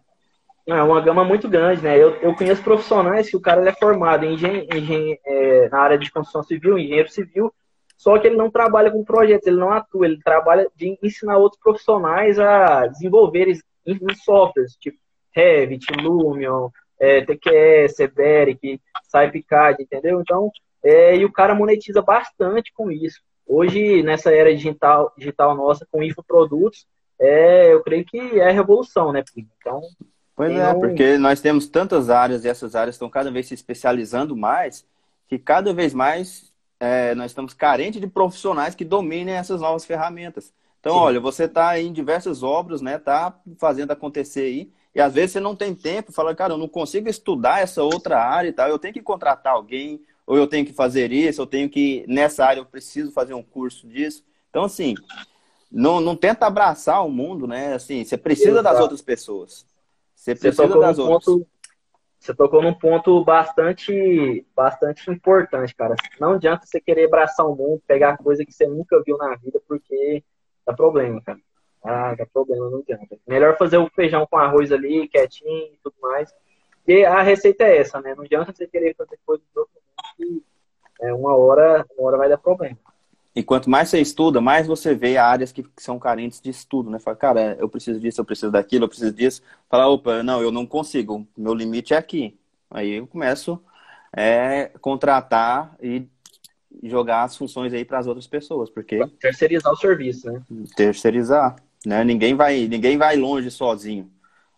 É 0.72 0.84
uma 0.84 1.02
gama 1.02 1.24
muito 1.24 1.50
grande, 1.50 1.82
né? 1.82 1.98
Eu, 1.98 2.16
eu 2.18 2.36
conheço 2.36 2.64
profissionais 2.64 3.30
que 3.30 3.36
o 3.36 3.42
cara 3.42 3.68
é 3.68 3.74
formado 3.74 4.24
em 4.24 4.34
engen, 4.34 4.68
engen, 4.72 5.20
é, 5.26 5.70
na 5.70 5.80
área 5.80 5.98
de 5.98 6.12
construção 6.12 6.44
civil, 6.44 6.78
engenheiro 6.78 7.10
civil, 7.10 7.54
só 7.98 8.18
que 8.18 8.28
ele 8.28 8.38
não 8.38 8.52
trabalha 8.52 8.92
com 8.92 9.04
projetos, 9.04 9.48
ele 9.48 9.58
não 9.58 9.72
atua, 9.72 10.06
ele 10.06 10.22
trabalha 10.24 10.70
de 10.76 10.98
ensinar 11.02 11.38
outros 11.38 11.62
profissionais 11.62 12.40
a 12.40 12.88
desenvolver 12.88 13.48
em, 13.50 14.16
softwares, 14.16 14.76
tipo 14.76 14.98
Revit, 15.32 15.86
Lumion, 16.02 16.70
é, 17.00 17.22
TQS, 17.22 17.96
Cederic, 17.96 18.80
SciPicard, 19.04 19.82
entendeu? 19.82 20.22
Então, 20.22 20.52
é, 20.84 21.16
e 21.18 21.26
o 21.26 21.32
cara 21.32 21.56
monetiza 21.56 22.02
bastante 22.02 22.72
com 22.74 22.92
isso. 22.92 23.20
Hoje, 23.48 24.04
nessa 24.04 24.32
era 24.32 24.54
digital, 24.56 25.12
digital 25.18 25.56
nossa, 25.56 25.88
com 25.92 26.04
infoprodutos, 26.04 26.86
é, 27.20 27.74
eu 27.74 27.82
creio 27.84 28.06
que 28.06 28.40
é 28.40 28.52
revolução, 28.52 29.12
né, 29.12 29.24
Então, 29.36 29.82
Pois 30.40 30.54
é, 30.54 30.70
um... 30.70 30.80
porque 30.80 31.18
nós 31.18 31.42
temos 31.42 31.68
tantas 31.68 32.10
áreas 32.10 32.46
e 32.46 32.48
essas 32.48 32.74
áreas 32.74 32.96
estão 32.96 33.10
cada 33.10 33.30
vez 33.30 33.48
se 33.48 33.54
especializando 33.54 34.38
mais, 34.38 34.86
que 35.28 35.38
cada 35.38 35.74
vez 35.74 35.94
mais 35.94 36.54
é, 36.80 37.14
nós 37.14 37.32
estamos 37.32 37.54
carentes 37.54 38.00
de 38.00 38.08
profissionais 38.08 38.74
que 38.74 38.86
dominem 38.86 39.36
essas 39.36 39.60
novas 39.60 39.84
ferramentas. 39.84 40.54
Então, 40.80 40.94
Sim. 40.94 41.00
olha, 41.00 41.20
você 41.20 41.44
está 41.44 41.78
em 41.78 41.92
diversas 41.92 42.42
obras, 42.42 42.82
né? 42.82 42.98
Tá 42.98 43.38
fazendo 43.58 43.92
acontecer 43.92 44.44
aí. 44.44 44.72
E 44.96 45.02
às 45.02 45.14
vezes 45.14 45.34
você 45.34 45.42
não 45.42 45.58
tem 45.58 45.76
tempo, 45.76 46.14
fala, 46.14 46.34
cara, 46.34 46.54
eu 46.54 46.58
não 46.58 46.70
consigo 46.70 47.10
estudar 47.10 47.60
essa 47.60 47.84
outra 47.84 48.24
área 48.24 48.48
e 48.48 48.54
tal, 48.54 48.70
eu 48.70 48.80
tenho 48.80 48.94
que 48.94 49.02
contratar 49.02 49.52
alguém, 49.52 50.00
ou 50.26 50.38
eu 50.38 50.48
tenho 50.48 50.66
que 50.66 50.72
fazer 50.72 51.12
isso, 51.12 51.42
eu 51.42 51.48
tenho 51.48 51.70
que, 51.70 52.06
nessa 52.08 52.46
área, 52.46 52.62
eu 52.62 52.66
preciso 52.66 53.12
fazer 53.12 53.34
um 53.34 53.44
curso 53.44 53.86
disso. 53.90 54.24
Então, 54.50 54.64
assim, 54.64 54.96
não, 55.70 56.00
não 56.00 56.16
tenta 56.16 56.46
abraçar 56.46 57.06
o 57.06 57.10
mundo, 57.10 57.46
né? 57.46 57.74
Assim, 57.74 58.06
você 58.06 58.18
precisa 58.18 58.52
Exato. 58.52 58.64
das 58.64 58.80
outras 58.80 59.02
pessoas. 59.02 59.68
Você 60.20 60.36
precisa 60.36 60.68
você 60.68 60.80
das 60.80 61.00
outras. 61.00 61.26
Ponto, 61.26 61.48
você 62.20 62.34
tocou 62.34 62.62
num 62.62 62.74
ponto 62.74 63.24
bastante, 63.24 64.46
bastante 64.54 65.10
importante, 65.10 65.74
cara. 65.74 65.96
Não 66.20 66.34
adianta 66.34 66.66
você 66.66 66.82
querer 66.82 67.06
abraçar 67.06 67.48
o 67.48 67.56
mundo, 67.56 67.82
pegar 67.88 68.18
coisa 68.18 68.44
que 68.44 68.52
você 68.52 68.68
nunca 68.68 69.02
viu 69.06 69.18
na 69.18 69.34
vida, 69.38 69.62
porque 69.66 70.22
dá 70.66 70.74
problema, 70.74 71.22
cara. 71.22 71.40
Ah, 71.82 72.14
dá 72.16 72.26
problema, 72.26 72.70
não 72.70 72.80
adianta. 72.80 73.18
Melhor 73.26 73.58
fazer 73.58 73.78
o 73.78 73.90
feijão 73.96 74.28
com 74.30 74.38
arroz 74.38 74.74
ali, 74.74 75.08
quietinho 75.08 75.74
e 75.74 75.80
tudo 75.82 75.96
mais. 76.02 76.30
E 76.86 77.06
a 77.06 77.22
receita 77.22 77.64
é 77.64 77.78
essa, 77.78 78.02
né? 78.02 78.14
Não 78.14 78.26
adianta 78.26 78.52
você 78.52 78.68
querer 78.68 78.94
fazer 78.96 79.18
coisa 79.26 79.42
do 79.56 79.62
outro 79.62 79.76
mundo 79.76 80.18
que 80.18 80.44
é, 81.02 81.14
uma, 81.14 81.34
hora, 81.34 81.86
uma 81.98 82.08
hora 82.10 82.18
vai 82.18 82.28
dar 82.28 82.38
problema. 82.38 82.78
E 83.40 83.44
quanto 83.44 83.70
mais 83.70 83.88
você 83.88 84.02
estuda, 84.02 84.42
mais 84.42 84.68
você 84.68 84.94
vê 84.94 85.16
áreas 85.16 85.54
que, 85.54 85.64
que 85.64 85.82
são 85.82 85.98
carentes 85.98 86.42
de 86.42 86.50
estudo, 86.50 86.90
né? 86.90 87.00
Fala, 87.00 87.16
cara, 87.16 87.56
eu 87.58 87.70
preciso 87.70 87.98
disso, 87.98 88.20
eu 88.20 88.26
preciso 88.26 88.52
daquilo, 88.52 88.84
eu 88.84 88.90
preciso 88.90 89.14
disso. 89.14 89.42
Fala, 89.70 89.88
opa, 89.88 90.22
não, 90.22 90.42
eu 90.42 90.52
não 90.52 90.66
consigo, 90.66 91.26
meu 91.38 91.54
limite 91.54 91.94
é 91.94 91.98
aqui. 91.98 92.38
Aí 92.70 92.96
eu 92.96 93.08
começo 93.08 93.58
a 94.12 94.22
é, 94.22 94.72
contratar 94.82 95.74
e 95.82 96.06
jogar 96.84 97.24
as 97.24 97.38
funções 97.38 97.74
aí 97.74 97.86
para 97.86 98.00
as 98.00 98.08
outras 98.08 98.28
pessoas, 98.28 98.70
porque 98.70 99.00
terceirizar 99.22 99.72
o 99.72 99.78
serviço, 99.78 100.30
né? 100.30 100.42
Terceirizar, 100.76 101.56
né? 101.86 102.04
Ninguém 102.04 102.36
vai, 102.36 102.68
ninguém 102.68 102.98
vai 102.98 103.16
longe 103.16 103.50
sozinho. 103.50 104.12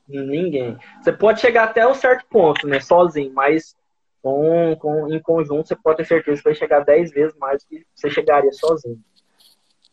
Ninguém. 0.10 0.76
Você 1.00 1.12
pode 1.12 1.40
chegar 1.40 1.66
até 1.66 1.88
um 1.88 1.94
certo 1.94 2.26
ponto, 2.28 2.66
né, 2.66 2.80
sozinho, 2.80 3.32
mas 3.32 3.76
com, 4.22 4.76
com, 4.78 5.14
em 5.14 5.22
conjunto 5.22 5.68
você 5.68 5.76
pode 5.76 5.98
ter 5.98 6.06
certeza 6.06 6.38
que 6.38 6.44
vai 6.44 6.56
chegar 6.56 6.82
10 6.82 7.12
vezes 7.12 7.38
mais 7.38 7.64
do 7.64 7.70
que 7.70 7.86
você 7.94 8.10
chegaria 8.10 8.52
sozinho. 8.52 9.00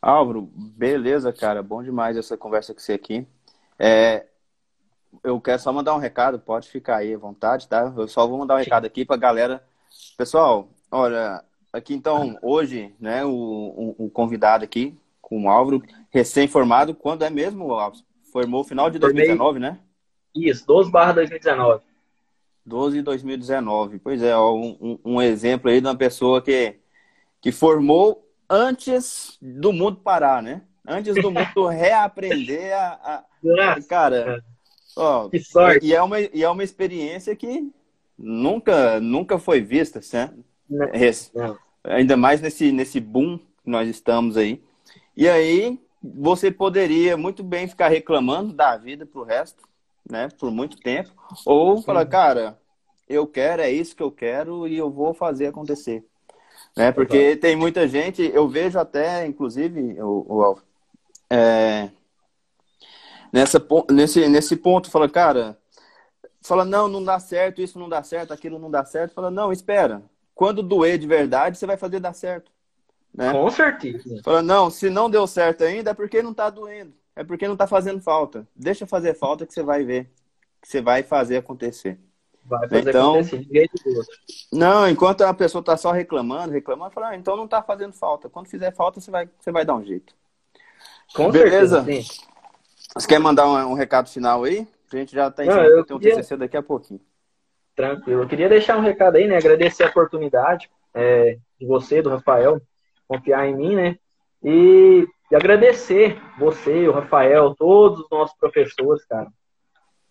Álvaro, 0.00 0.48
beleza, 0.54 1.32
cara. 1.32 1.62
Bom 1.62 1.82
demais 1.82 2.16
essa 2.16 2.36
conversa 2.36 2.72
com 2.72 2.80
você 2.80 2.92
aqui. 2.92 3.26
É, 3.78 4.26
eu 5.24 5.40
quero 5.40 5.60
só 5.60 5.72
mandar 5.72 5.94
um 5.94 5.98
recado, 5.98 6.38
pode 6.38 6.68
ficar 6.68 6.96
aí 6.98 7.14
à 7.14 7.18
vontade, 7.18 7.66
tá? 7.66 7.92
Eu 7.96 8.06
só 8.06 8.26
vou 8.26 8.38
mandar 8.38 8.54
um 8.54 8.58
recado 8.58 8.86
aqui 8.86 9.04
pra 9.04 9.16
galera. 9.16 9.62
Pessoal, 10.16 10.68
olha, 10.90 11.42
aqui 11.72 11.94
então, 11.94 12.38
hoje, 12.42 12.94
né, 13.00 13.24
o, 13.24 13.30
o, 13.30 14.06
o 14.06 14.10
convidado 14.10 14.64
aqui, 14.64 14.96
com 15.20 15.44
o 15.44 15.50
Álvaro, 15.50 15.82
recém-formado, 16.10 16.94
quando 16.94 17.24
é 17.24 17.30
mesmo, 17.30 17.72
Álvaro? 17.72 18.02
Formou 18.32 18.62
final 18.62 18.90
de 18.90 18.98
2019, 18.98 19.58
né? 19.58 19.78
Isso, 20.34 20.66
12 20.66 20.90
barra 20.90 21.12
2019. 21.12 21.82
12 22.68 22.98
de 22.98 23.02
2019. 23.02 23.98
Pois 23.98 24.22
é, 24.22 24.36
ó, 24.36 24.54
um, 24.54 24.98
um, 25.04 25.22
exemplo 25.22 25.70
aí 25.70 25.80
de 25.80 25.86
uma 25.86 25.96
pessoa 25.96 26.42
que, 26.42 26.76
que 27.40 27.50
formou 27.50 28.28
antes 28.48 29.38
do 29.40 29.72
mundo 29.72 29.96
parar, 29.96 30.42
né? 30.42 30.62
Antes 30.86 31.14
do 31.14 31.30
mundo 31.30 31.66
reaprender 31.66 32.74
a. 32.74 33.24
a... 33.46 33.82
Cara, 33.88 34.44
ó, 34.96 35.28
que 35.28 35.40
sorte. 35.40 35.86
E 35.86 35.94
é, 35.94 36.02
uma, 36.02 36.20
e 36.20 36.42
é 36.42 36.48
uma 36.48 36.64
experiência 36.64 37.34
que 37.34 37.72
nunca, 38.18 39.00
nunca 39.00 39.38
foi 39.38 39.60
vista, 39.60 40.00
né? 40.12 40.32
Não, 40.68 40.86
não. 41.34 41.58
Ainda 41.84 42.16
mais 42.16 42.40
nesse, 42.40 42.70
nesse 42.70 43.00
boom 43.00 43.38
que 43.38 43.70
nós 43.70 43.88
estamos 43.88 44.36
aí. 44.36 44.62
E 45.16 45.28
aí, 45.28 45.78
você 46.02 46.50
poderia 46.50 47.16
muito 47.16 47.42
bem 47.42 47.66
ficar 47.66 47.88
reclamando 47.88 48.52
da 48.52 48.76
vida 48.76 49.06
pro 49.06 49.24
resto, 49.24 49.67
né, 50.10 50.28
por 50.38 50.50
muito 50.50 50.76
tempo, 50.78 51.10
ou 51.44 51.82
falar, 51.82 52.06
cara, 52.06 52.58
eu 53.08 53.26
quero, 53.26 53.62
é 53.62 53.70
isso 53.70 53.94
que 53.94 54.02
eu 54.02 54.10
quero 54.10 54.66
e 54.66 54.76
eu 54.76 54.90
vou 54.90 55.14
fazer 55.14 55.46
acontecer. 55.46 56.04
Né? 56.76 56.92
Porque 56.92 57.36
tem 57.36 57.56
muita 57.56 57.86
gente, 57.86 58.22
eu 58.34 58.48
vejo 58.48 58.78
até, 58.78 59.26
inclusive, 59.26 60.00
o, 60.00 60.26
o 60.28 60.58
é, 61.30 61.90
nessa, 63.32 63.64
nesse, 63.90 64.28
nesse 64.28 64.56
ponto, 64.56 64.90
fala, 64.90 65.08
cara, 65.08 65.58
fala, 66.40 66.64
não, 66.64 66.88
não 66.88 67.02
dá 67.04 67.18
certo, 67.18 67.60
isso 67.60 67.78
não 67.78 67.88
dá 67.88 68.02
certo, 68.02 68.32
aquilo 68.32 68.58
não 68.58 68.70
dá 68.70 68.84
certo, 68.84 69.14
fala, 69.14 69.30
não, 69.30 69.52
espera, 69.52 70.02
quando 70.34 70.62
doer 70.62 70.98
de 70.98 71.06
verdade, 71.06 71.58
você 71.58 71.66
vai 71.66 71.76
fazer 71.76 72.00
dar 72.00 72.14
certo. 72.14 72.50
Né? 73.14 73.32
Com 73.32 73.50
certeza. 73.50 74.20
Fala, 74.24 74.42
não, 74.42 74.70
se 74.70 74.88
não 74.88 75.10
deu 75.10 75.26
certo 75.26 75.64
ainda, 75.64 75.90
é 75.90 75.94
porque 75.94 76.22
não 76.22 76.32
tá 76.32 76.48
doendo 76.50 76.94
é 77.18 77.24
porque 77.24 77.46
não 77.46 77.54
está 77.54 77.66
fazendo 77.66 78.00
falta. 78.00 78.46
Deixa 78.54 78.86
fazer 78.86 79.12
falta 79.12 79.44
que 79.44 79.52
você 79.52 79.60
vai 79.60 79.82
ver. 79.82 80.08
Que 80.62 80.68
você 80.68 80.80
vai 80.80 81.02
fazer 81.02 81.38
acontecer. 81.38 81.98
Vai 82.44 82.68
fazer 82.68 82.90
então, 82.90 83.14
acontecer 83.14 83.38
de 83.38 83.52
jeito 83.52 83.72
Não, 84.52 84.88
enquanto 84.88 85.22
a 85.22 85.34
pessoa 85.34 85.58
está 85.58 85.76
só 85.76 85.90
reclamando, 85.90 86.52
reclamando, 86.52 86.92
fala, 86.92 87.08
ah, 87.08 87.16
então 87.16 87.36
não 87.36 87.46
está 87.46 87.60
fazendo 87.60 87.92
falta. 87.92 88.28
Quando 88.28 88.46
fizer 88.46 88.72
falta, 88.72 89.00
você 89.00 89.10
vai, 89.10 89.28
você 89.36 89.50
vai 89.50 89.64
dar 89.64 89.74
um 89.74 89.84
jeito. 89.84 90.14
Com 91.12 91.32
Beleza? 91.32 91.82
Certeza, 91.82 92.02
sim. 92.02 92.20
Você 92.94 93.08
quer 93.08 93.18
mandar 93.18 93.48
um, 93.48 93.72
um, 93.72 93.74
recado 93.74 94.08
final 94.08 94.44
aí? 94.44 94.64
A 94.92 94.96
gente 94.96 95.12
já 95.12 95.26
está 95.26 95.44
em 95.44 95.50
cima 95.50 95.84
ter 95.84 95.94
um 95.94 95.98
TCC 95.98 96.36
daqui 96.36 96.56
a 96.56 96.62
pouquinho. 96.62 97.00
Tranquilo. 97.74 98.22
Eu 98.22 98.28
queria 98.28 98.48
deixar 98.48 98.78
um 98.78 98.82
recado 98.82 99.16
aí, 99.16 99.26
né? 99.26 99.36
Agradecer 99.36 99.82
a 99.82 99.88
oportunidade 99.88 100.70
é, 100.94 101.36
de 101.58 101.66
você, 101.66 102.00
do 102.00 102.10
Rafael, 102.10 102.62
confiar 103.08 103.44
em 103.48 103.56
mim, 103.56 103.74
né? 103.74 103.98
E 104.40 105.04
e 105.30 105.36
agradecer 105.36 106.20
você, 106.38 106.88
o 106.88 106.92
Rafael, 106.92 107.54
todos 107.54 108.00
os 108.00 108.10
nossos 108.10 108.36
professores, 108.36 109.04
cara. 109.04 109.28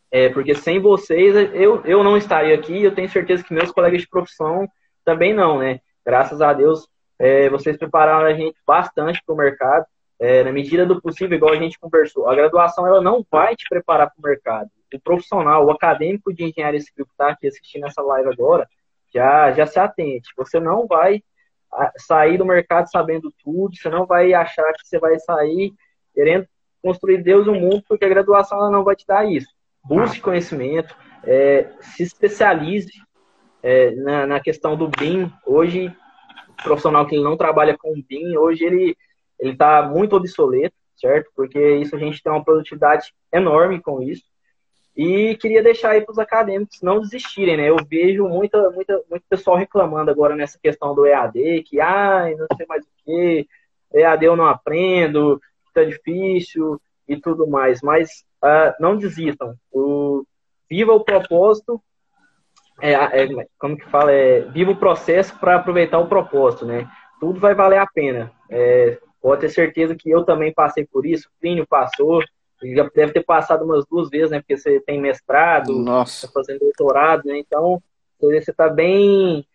É, 0.09 0.29
porque 0.29 0.55
sem 0.55 0.79
vocês 0.79 1.35
eu, 1.53 1.83
eu 1.83 2.01
não 2.01 2.15
estaria 2.15 2.55
aqui 2.55 2.81
eu 2.81 2.95
tenho 2.95 3.09
certeza 3.09 3.43
que 3.43 3.53
meus 3.53 3.71
colegas 3.71 3.99
de 3.99 4.07
profissão 4.07 4.65
também 5.03 5.33
não, 5.33 5.59
né? 5.59 5.81
Graças 6.05 6.41
a 6.41 6.53
Deus, 6.53 6.87
é, 7.19 7.49
vocês 7.49 7.77
prepararam 7.77 8.25
a 8.25 8.33
gente 8.33 8.57
bastante 8.65 9.21
para 9.25 9.33
o 9.33 9.37
mercado, 9.37 9.85
é, 10.19 10.43
na 10.43 10.51
medida 10.51 10.85
do 10.85 11.01
possível, 11.01 11.37
igual 11.37 11.53
a 11.53 11.57
gente 11.57 11.79
conversou. 11.79 12.29
A 12.29 12.35
graduação 12.35 12.87
ela 12.87 13.01
não 13.01 13.25
vai 13.29 13.55
te 13.55 13.65
preparar 13.69 14.07
para 14.07 14.19
o 14.19 14.27
mercado. 14.27 14.69
O 14.93 14.99
profissional, 14.99 15.65
o 15.65 15.71
acadêmico 15.71 16.33
de 16.33 16.43
engenharia 16.45 16.79
civil 16.79 17.05
que 17.05 17.11
está 17.11 17.29
aqui 17.29 17.47
assistindo 17.47 17.85
essa 17.85 18.01
live 18.01 18.29
agora, 18.29 18.67
já, 19.13 19.51
já 19.51 19.65
se 19.65 19.79
atente. 19.79 20.29
Você 20.37 20.59
não 20.59 20.87
vai 20.87 21.21
sair 21.97 22.37
do 22.37 22.45
mercado 22.45 22.89
sabendo 22.89 23.33
tudo, 23.43 23.75
você 23.75 23.89
não 23.89 24.05
vai 24.05 24.33
achar 24.33 24.71
que 24.73 24.87
você 24.87 24.99
vai 24.99 25.19
sair 25.19 25.73
querendo 26.13 26.47
construir 26.81 27.21
Deus 27.21 27.45
no 27.45 27.53
mundo, 27.53 27.83
porque 27.87 28.05
a 28.05 28.09
graduação 28.09 28.57
ela 28.57 28.71
não 28.71 28.83
vai 28.83 28.95
te 28.95 29.05
dar 29.05 29.29
isso. 29.29 29.49
Busque 29.83 30.19
conhecimento, 30.19 30.95
é, 31.23 31.69
se 31.81 32.03
especialize 32.03 32.91
é, 33.61 33.91
na, 33.91 34.27
na, 34.27 34.39
questão 34.39 34.75
do 34.75 34.87
BIM. 34.87 35.31
Hoje, 35.45 35.93
o 36.49 36.63
profissional 36.63 37.05
que 37.05 37.19
não 37.19 37.37
trabalha 37.37 37.77
com 37.77 38.01
BIM, 38.07 38.35
hoje 38.37 38.63
ele 38.63 38.97
está 39.39 39.83
muito 39.83 40.15
obsoleto, 40.15 40.75
certo? 40.95 41.29
Porque 41.35 41.75
isso 41.77 41.95
a 41.95 41.99
gente 41.99 42.21
tem 42.21 42.31
uma 42.31 42.43
produtividade 42.43 43.13
enorme 43.31 43.81
com 43.81 44.01
isso. 44.01 44.23
E 44.97 45.35
queria 45.35 45.61
deixar 45.61 45.91
aí 45.91 46.01
para 46.01 46.11
os 46.11 46.17
acadêmicos 46.17 46.81
não 46.81 46.99
desistirem, 46.99 47.55
né? 47.55 47.69
Eu 47.69 47.77
vejo 47.87 48.27
muita, 48.27 48.71
muita, 48.71 48.99
muito 49.07 49.23
pessoal 49.29 49.55
reclamando 49.55 50.09
agora 50.09 50.35
nessa 50.35 50.57
questão 50.57 50.95
do 50.95 51.05
EAD, 51.05 51.61
que, 51.67 51.79
ai, 51.79 52.33
não 52.33 52.47
sei 52.57 52.65
mais 52.65 52.83
o 52.83 52.89
que, 53.05 53.47
EAD 53.93 54.25
eu 54.25 54.35
não 54.35 54.47
aprendo, 54.47 55.39
está 55.67 55.83
difícil 55.83 56.81
e 57.07 57.15
tudo 57.15 57.45
mais. 57.45 57.79
Mas 57.83 58.25
uh, 58.43 58.73
não 58.79 58.97
desistam. 58.97 59.53
O, 59.71 60.25
viva 60.67 60.93
o 60.93 61.03
propósito, 61.03 61.79
é, 62.81 62.93
é, 62.93 63.27
como 63.59 63.77
que 63.77 63.89
fala? 63.89 64.11
É, 64.11 64.41
viva 64.41 64.71
o 64.71 64.77
processo 64.77 65.37
para 65.39 65.57
aproveitar 65.57 65.99
o 65.99 66.07
propósito, 66.07 66.65
né? 66.65 66.89
Tudo 67.19 67.39
vai 67.39 67.53
valer 67.53 67.77
a 67.77 67.85
pena. 67.87 68.31
É, 68.49 68.99
pode 69.21 69.41
ter 69.41 69.49
certeza 69.49 69.95
que 69.95 70.09
eu 70.09 70.23
também 70.23 70.51
passei 70.51 70.85
por 70.85 71.05
isso, 71.05 71.27
o 71.27 71.39
Plínio 71.39 71.67
passou, 71.67 72.23
já 72.63 72.89
deve 72.93 73.13
ter 73.13 73.23
passado 73.23 73.63
umas 73.63 73.85
duas 73.85 74.09
vezes, 74.09 74.31
né? 74.31 74.39
Porque 74.39 74.57
você 74.57 74.79
tem 74.79 74.99
mestrado, 74.99 75.73
Nossa. 75.73 76.27
tá 76.27 76.33
fazendo 76.33 76.59
doutorado, 76.59 77.25
né? 77.25 77.37
Então, 77.37 77.81
você 78.19 78.51
tá 78.51 78.67
bem, 78.67 79.45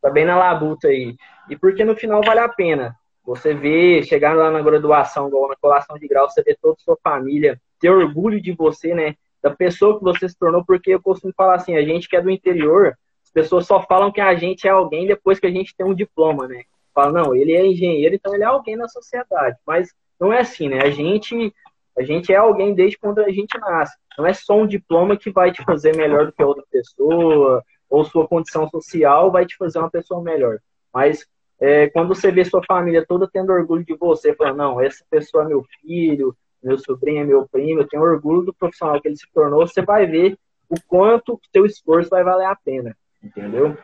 tá 0.00 0.10
bem 0.10 0.24
na 0.24 0.38
labuta 0.38 0.88
aí. 0.88 1.16
E 1.48 1.56
porque 1.56 1.84
no 1.84 1.96
final 1.96 2.22
vale 2.22 2.40
a 2.40 2.48
pena. 2.48 2.96
Você 3.24 3.54
vê, 3.54 4.02
chegar 4.02 4.34
lá 4.34 4.50
na 4.50 4.60
graduação, 4.60 5.30
na 5.48 5.56
colação 5.56 5.96
de 5.96 6.08
grau, 6.08 6.28
você 6.28 6.42
vê 6.42 6.56
toda 6.60 6.74
a 6.74 6.82
sua 6.82 6.98
família, 7.02 7.60
ter 7.80 7.90
orgulho 7.90 8.40
de 8.40 8.52
você, 8.52 8.94
né? 8.94 9.14
Da 9.40 9.50
pessoa 9.50 9.98
que 9.98 10.04
você 10.04 10.28
se 10.28 10.36
tornou, 10.36 10.64
porque 10.64 10.94
eu 10.94 11.02
costumo 11.02 11.32
falar 11.36 11.56
assim, 11.56 11.76
a 11.76 11.82
gente 11.82 12.08
que 12.08 12.16
é 12.16 12.20
do 12.20 12.30
interior, 12.30 12.96
as 13.24 13.30
pessoas 13.30 13.66
só 13.66 13.80
falam 13.82 14.12
que 14.12 14.20
a 14.20 14.34
gente 14.34 14.66
é 14.66 14.70
alguém 14.70 15.06
depois 15.06 15.38
que 15.38 15.46
a 15.46 15.50
gente 15.50 15.74
tem 15.76 15.86
um 15.86 15.94
diploma, 15.94 16.46
né? 16.46 16.62
Fala, 16.94 17.12
não, 17.12 17.34
ele 17.34 17.52
é 17.52 17.66
engenheiro, 17.66 18.14
então 18.14 18.34
ele 18.34 18.44
é 18.44 18.46
alguém 18.46 18.76
na 18.76 18.88
sociedade. 18.88 19.56
Mas 19.66 19.92
não 20.20 20.32
é 20.32 20.40
assim, 20.40 20.68
né? 20.68 20.82
A 20.82 20.90
gente 20.90 21.52
a 21.96 22.02
gente 22.02 22.32
é 22.32 22.36
alguém 22.36 22.74
desde 22.74 22.98
quando 22.98 23.20
a 23.20 23.30
gente 23.30 23.58
nasce. 23.58 23.96
Não 24.16 24.26
é 24.26 24.32
só 24.32 24.56
um 24.56 24.66
diploma 24.66 25.16
que 25.16 25.30
vai 25.30 25.52
te 25.52 25.62
fazer 25.64 25.96
melhor 25.96 26.26
do 26.26 26.32
que 26.32 26.42
outra 26.42 26.64
pessoa, 26.70 27.62
ou 27.88 28.04
sua 28.04 28.26
condição 28.26 28.68
social 28.68 29.30
vai 29.30 29.44
te 29.44 29.56
fazer 29.56 29.78
uma 29.78 29.90
pessoa 29.90 30.22
melhor. 30.22 30.58
Mas 30.92 31.26
é, 31.60 31.88
quando 31.88 32.08
você 32.08 32.30
vê 32.30 32.44
sua 32.44 32.62
família 32.64 33.04
toda 33.06 33.28
tendo 33.30 33.52
orgulho 33.52 33.84
de 33.84 33.94
você, 33.94 34.34
falando, 34.34 34.56
não, 34.56 34.80
essa 34.80 35.04
pessoa 35.10 35.44
é 35.44 35.48
meu 35.48 35.64
filho, 35.80 36.34
meu 36.62 36.78
sobrinho 36.78 37.22
é 37.22 37.24
meu 37.24 37.46
primo, 37.48 37.80
eu 37.80 37.88
tenho 37.88 38.02
orgulho 38.02 38.42
do 38.42 38.54
profissional 38.54 39.00
que 39.00 39.08
ele 39.08 39.16
se 39.16 39.30
tornou, 39.32 39.66
você 39.66 39.82
vai 39.82 40.06
ver 40.06 40.38
o 40.68 40.76
quanto 40.86 41.34
o 41.34 41.40
seu 41.52 41.66
esforço 41.66 42.08
vai 42.08 42.24
valer 42.24 42.46
a 42.46 42.56
pena, 42.56 42.96
entendeu? 43.22 43.76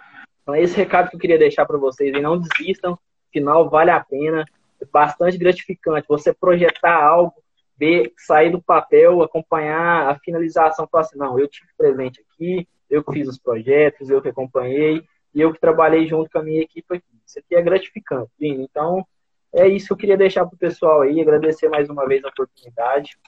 Então, 0.42 0.56
esse 0.56 0.74
recado 0.76 1.10
que 1.10 1.16
eu 1.16 1.20
queria 1.20 1.38
deixar 1.38 1.66
para 1.66 1.76
vocês, 1.76 2.14
e 2.16 2.20
não 2.20 2.40
desistam, 2.40 2.98
final 3.30 3.68
vale 3.68 3.90
a 3.90 4.00
pena, 4.00 4.44
é 4.80 4.84
bastante 4.86 5.36
gratificante 5.36 6.08
você 6.08 6.32
projetar 6.32 7.02
algo 7.02 7.34
ver, 7.78 8.12
sair 8.16 8.50
do 8.50 8.60
papel, 8.60 9.22
acompanhar 9.22 10.08
a 10.08 10.18
finalização, 10.18 10.88
falar 10.90 11.04
assim, 11.04 11.18
não, 11.18 11.38
eu 11.38 11.48
tive 11.48 11.68
presente 11.76 12.20
aqui, 12.20 12.66
eu 12.90 13.04
que 13.04 13.12
fiz 13.12 13.28
os 13.28 13.38
projetos, 13.38 14.10
eu 14.10 14.20
que 14.20 14.28
acompanhei, 14.28 15.02
e 15.34 15.40
eu 15.40 15.52
que 15.52 15.60
trabalhei 15.60 16.06
junto 16.08 16.30
com 16.30 16.38
a 16.38 16.42
minha 16.42 16.62
equipe 16.62 16.96
aqui. 16.96 17.06
Isso 17.26 17.38
aqui 17.38 17.54
é 17.54 17.62
gratificante, 17.62 18.30
Vini. 18.40 18.64
Então, 18.64 19.06
é 19.54 19.68
isso 19.68 19.88
que 19.88 19.92
eu 19.92 19.96
queria 19.98 20.16
deixar 20.16 20.46
pro 20.46 20.58
pessoal 20.58 21.02
aí, 21.02 21.20
agradecer 21.20 21.68
mais 21.68 21.88
uma 21.88 22.06
vez 22.06 22.24
a 22.24 22.28
oportunidade 22.28 23.18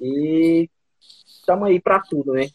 e 0.00 0.68
estamos 1.26 1.68
aí 1.68 1.80
para 1.80 2.00
tudo, 2.00 2.32
né? 2.32 2.48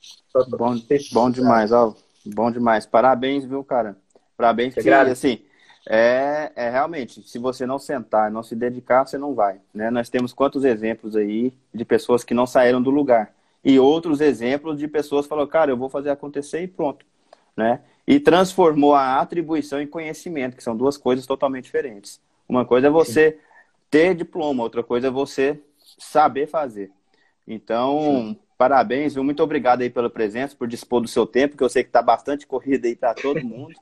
Bom, 0.57 0.75
bom 1.13 1.29
demais, 1.29 1.71
ó. 1.71 1.95
Bom 2.25 2.51
demais. 2.51 2.85
Parabéns, 2.85 3.45
viu, 3.45 3.63
cara? 3.63 3.95
Parabéns, 4.35 4.73
que, 4.73 4.89
assim, 4.89 5.41
é, 5.87 6.51
é 6.55 6.69
realmente, 6.69 7.21
se 7.21 7.37
você 7.37 7.65
não 7.65 7.77
sentar, 7.77 8.31
não 8.31 8.41
se 8.41 8.55
dedicar, 8.55 9.05
você 9.05 9.17
não 9.17 9.35
vai. 9.35 9.59
Né? 9.73 9.91
Nós 9.91 10.09
temos 10.09 10.33
quantos 10.33 10.63
exemplos 10.63 11.15
aí 11.15 11.53
de 11.73 11.85
pessoas 11.85 12.23
que 12.23 12.33
não 12.33 12.47
saíram 12.47 12.81
do 12.81 12.89
lugar. 12.89 13.33
E 13.63 13.79
outros 13.79 14.19
exemplos 14.19 14.77
de 14.77 14.87
pessoas 14.87 15.25
que 15.25 15.29
falaram, 15.29 15.47
cara, 15.47 15.71
eu 15.71 15.77
vou 15.77 15.89
fazer 15.89 16.09
acontecer 16.09 16.61
e 16.61 16.67
pronto. 16.67 17.05
Né? 17.55 17.81
E 18.07 18.19
transformou 18.19 18.95
a 18.95 19.19
atribuição 19.19 19.79
em 19.79 19.87
conhecimento, 19.87 20.57
que 20.57 20.63
são 20.63 20.75
duas 20.75 20.97
coisas 20.97 21.25
totalmente 21.25 21.65
diferentes. 21.65 22.19
Uma 22.49 22.65
coisa 22.65 22.87
é 22.87 22.89
você 22.89 23.31
Sim. 23.31 23.37
ter 23.89 24.15
diploma, 24.15 24.63
outra 24.63 24.83
coisa 24.83 25.07
é 25.07 25.11
você 25.11 25.59
saber 25.99 26.47
fazer. 26.47 26.91
Então, 27.47 27.99
Sim. 28.01 28.39
parabéns, 28.57 29.13
viu? 29.13 29.23
Muito 29.23 29.41
obrigado 29.41 29.81
aí 29.81 29.89
pela 29.89 30.09
presença, 30.09 30.55
por 30.55 30.67
dispor 30.67 31.01
do 31.01 31.07
seu 31.07 31.25
tempo, 31.27 31.55
que 31.55 31.63
eu 31.63 31.69
sei 31.69 31.83
que 31.83 31.89
está 31.89 32.01
bastante 32.01 32.45
corrida 32.47 32.87
aí 32.87 32.95
para 32.95 33.13
todo 33.13 33.43
mundo. 33.45 33.73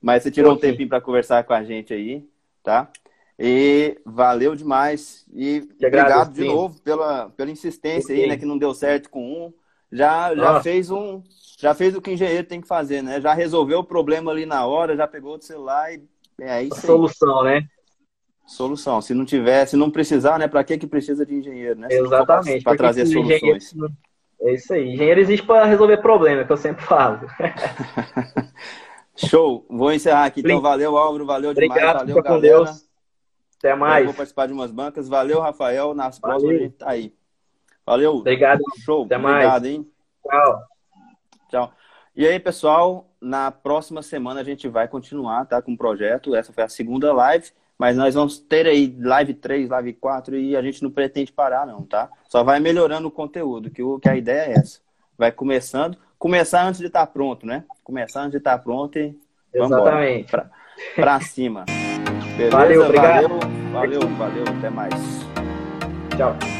Mas 0.00 0.22
você 0.22 0.30
tirou 0.30 0.54
um 0.54 0.56
tempinho 0.56 0.88
para 0.88 1.00
conversar 1.00 1.44
com 1.44 1.52
a 1.52 1.62
gente 1.62 1.92
aí, 1.92 2.26
tá? 2.62 2.90
E 3.38 3.98
valeu 4.04 4.54
demais. 4.54 5.26
E 5.32 5.68
obrigado 5.76 6.32
de 6.32 6.44
novo 6.44 6.80
pela, 6.82 7.30
pela 7.30 7.50
insistência 7.50 8.14
aí, 8.14 8.26
né? 8.26 8.36
Que 8.36 8.44
não 8.44 8.58
deu 8.58 8.74
certo 8.74 9.10
com 9.10 9.22
um. 9.22 9.52
Já, 9.92 10.34
já 10.34 10.62
fez 10.62 10.90
um. 10.90 11.22
Já 11.58 11.74
fez 11.74 11.94
o 11.94 12.00
que 12.00 12.10
o 12.10 12.12
engenheiro 12.12 12.46
tem 12.46 12.60
que 12.60 12.68
fazer, 12.68 13.02
né? 13.02 13.20
Já 13.20 13.34
resolveu 13.34 13.80
o 13.80 13.84
problema 13.84 14.30
ali 14.30 14.46
na 14.46 14.64
hora, 14.66 14.96
já 14.96 15.06
pegou 15.06 15.36
o 15.36 15.42
celular 15.42 15.92
e 15.92 16.02
é 16.40 16.62
isso. 16.62 16.80
Solução, 16.80 17.44
né? 17.44 17.64
Solução. 18.46 19.00
Se 19.00 19.14
não 19.14 19.24
tiver, 19.24 19.66
se 19.66 19.76
não 19.76 19.90
precisar, 19.90 20.38
né? 20.38 20.48
Para 20.48 20.64
que 20.64 20.78
que 20.78 20.86
precisa 20.86 21.24
de 21.24 21.34
engenheiro, 21.34 21.78
né? 21.78 21.88
Exatamente. 21.90 22.64
Para 22.64 22.76
trazer 22.76 23.06
soluções. 23.06 23.74
É 24.42 24.54
isso 24.54 24.72
aí. 24.72 24.94
Engenheiro 24.94 25.20
existe 25.20 25.46
para 25.46 25.66
resolver 25.66 25.98
problema, 25.98 26.44
que 26.44 26.52
eu 26.52 26.56
sempre 26.56 26.84
falo. 26.84 27.20
Show. 29.26 29.66
Vou 29.68 29.92
encerrar 29.92 30.24
aqui. 30.24 30.40
Então, 30.40 30.60
valeu, 30.60 30.96
Álvaro. 30.96 31.26
Valeu 31.26 31.52
demais. 31.54 31.70
Obrigado, 31.70 31.98
valeu, 31.98 32.22
galera. 32.22 32.40
Deus. 32.40 32.90
Até 33.58 33.74
mais. 33.74 34.00
Eu 34.00 34.06
vou 34.06 34.14
participar 34.14 34.46
de 34.46 34.52
umas 34.52 34.70
bancas. 34.70 35.08
Valeu, 35.08 35.40
Rafael. 35.40 35.94
Nas 35.94 36.18
valeu. 36.18 36.38
próximas 36.38 36.56
a 36.56 36.64
gente 36.64 36.76
tá 36.76 36.90
aí. 36.90 37.14
Valeu. 37.84 38.16
Obrigado. 38.16 38.62
Show. 38.78 39.04
Até 39.04 39.16
Obrigado, 39.16 39.62
mais. 39.62 39.64
hein? 39.64 39.90
Tchau. 40.26 40.62
Tchau. 41.48 41.72
E 42.16 42.26
aí, 42.26 42.40
pessoal, 42.40 43.10
na 43.20 43.50
próxima 43.50 44.02
semana 44.02 44.40
a 44.40 44.44
gente 44.44 44.68
vai 44.68 44.88
continuar, 44.88 45.44
tá? 45.46 45.60
Com 45.60 45.72
o 45.72 45.76
projeto. 45.76 46.34
Essa 46.34 46.52
foi 46.52 46.64
a 46.64 46.68
segunda 46.68 47.12
live, 47.12 47.50
mas 47.78 47.96
nós 47.96 48.14
vamos 48.14 48.38
ter 48.38 48.66
aí 48.66 48.96
live 48.98 49.34
3, 49.34 49.68
live 49.68 49.92
4 49.94 50.36
e 50.36 50.56
a 50.56 50.62
gente 50.62 50.82
não 50.82 50.90
pretende 50.90 51.32
parar, 51.32 51.66
não, 51.66 51.82
tá? 51.82 52.10
Só 52.28 52.42
vai 52.42 52.60
melhorando 52.60 53.08
o 53.08 53.10
conteúdo, 53.12 53.70
que, 53.70 53.82
o, 53.82 53.98
que 53.98 54.08
a 54.08 54.16
ideia 54.16 54.50
é 54.50 54.52
essa. 54.52 54.80
Vai 55.16 55.30
começando 55.30 55.96
começar 56.20 56.66
antes 56.66 56.78
de 56.78 56.86
estar 56.86 57.06
tá 57.06 57.12
pronto, 57.12 57.46
né? 57.46 57.64
Começar 57.82 58.20
antes 58.20 58.32
de 58.32 58.36
estar 58.36 58.58
tá 58.58 58.62
pronto 58.62 58.96
e 58.98 59.16
vamos 59.54 59.72
Exatamente. 59.72 60.30
Pra, 60.30 60.50
pra 60.94 61.20
cima. 61.20 61.64
Beleza? 62.36 62.56
Valeu, 62.56 62.84
obrigado. 62.84 63.28
Valeu, 63.72 64.00
valeu, 64.00 64.16
valeu. 64.16 64.44
Até 64.58 64.70
mais. 64.70 64.94
Tchau. 66.16 66.59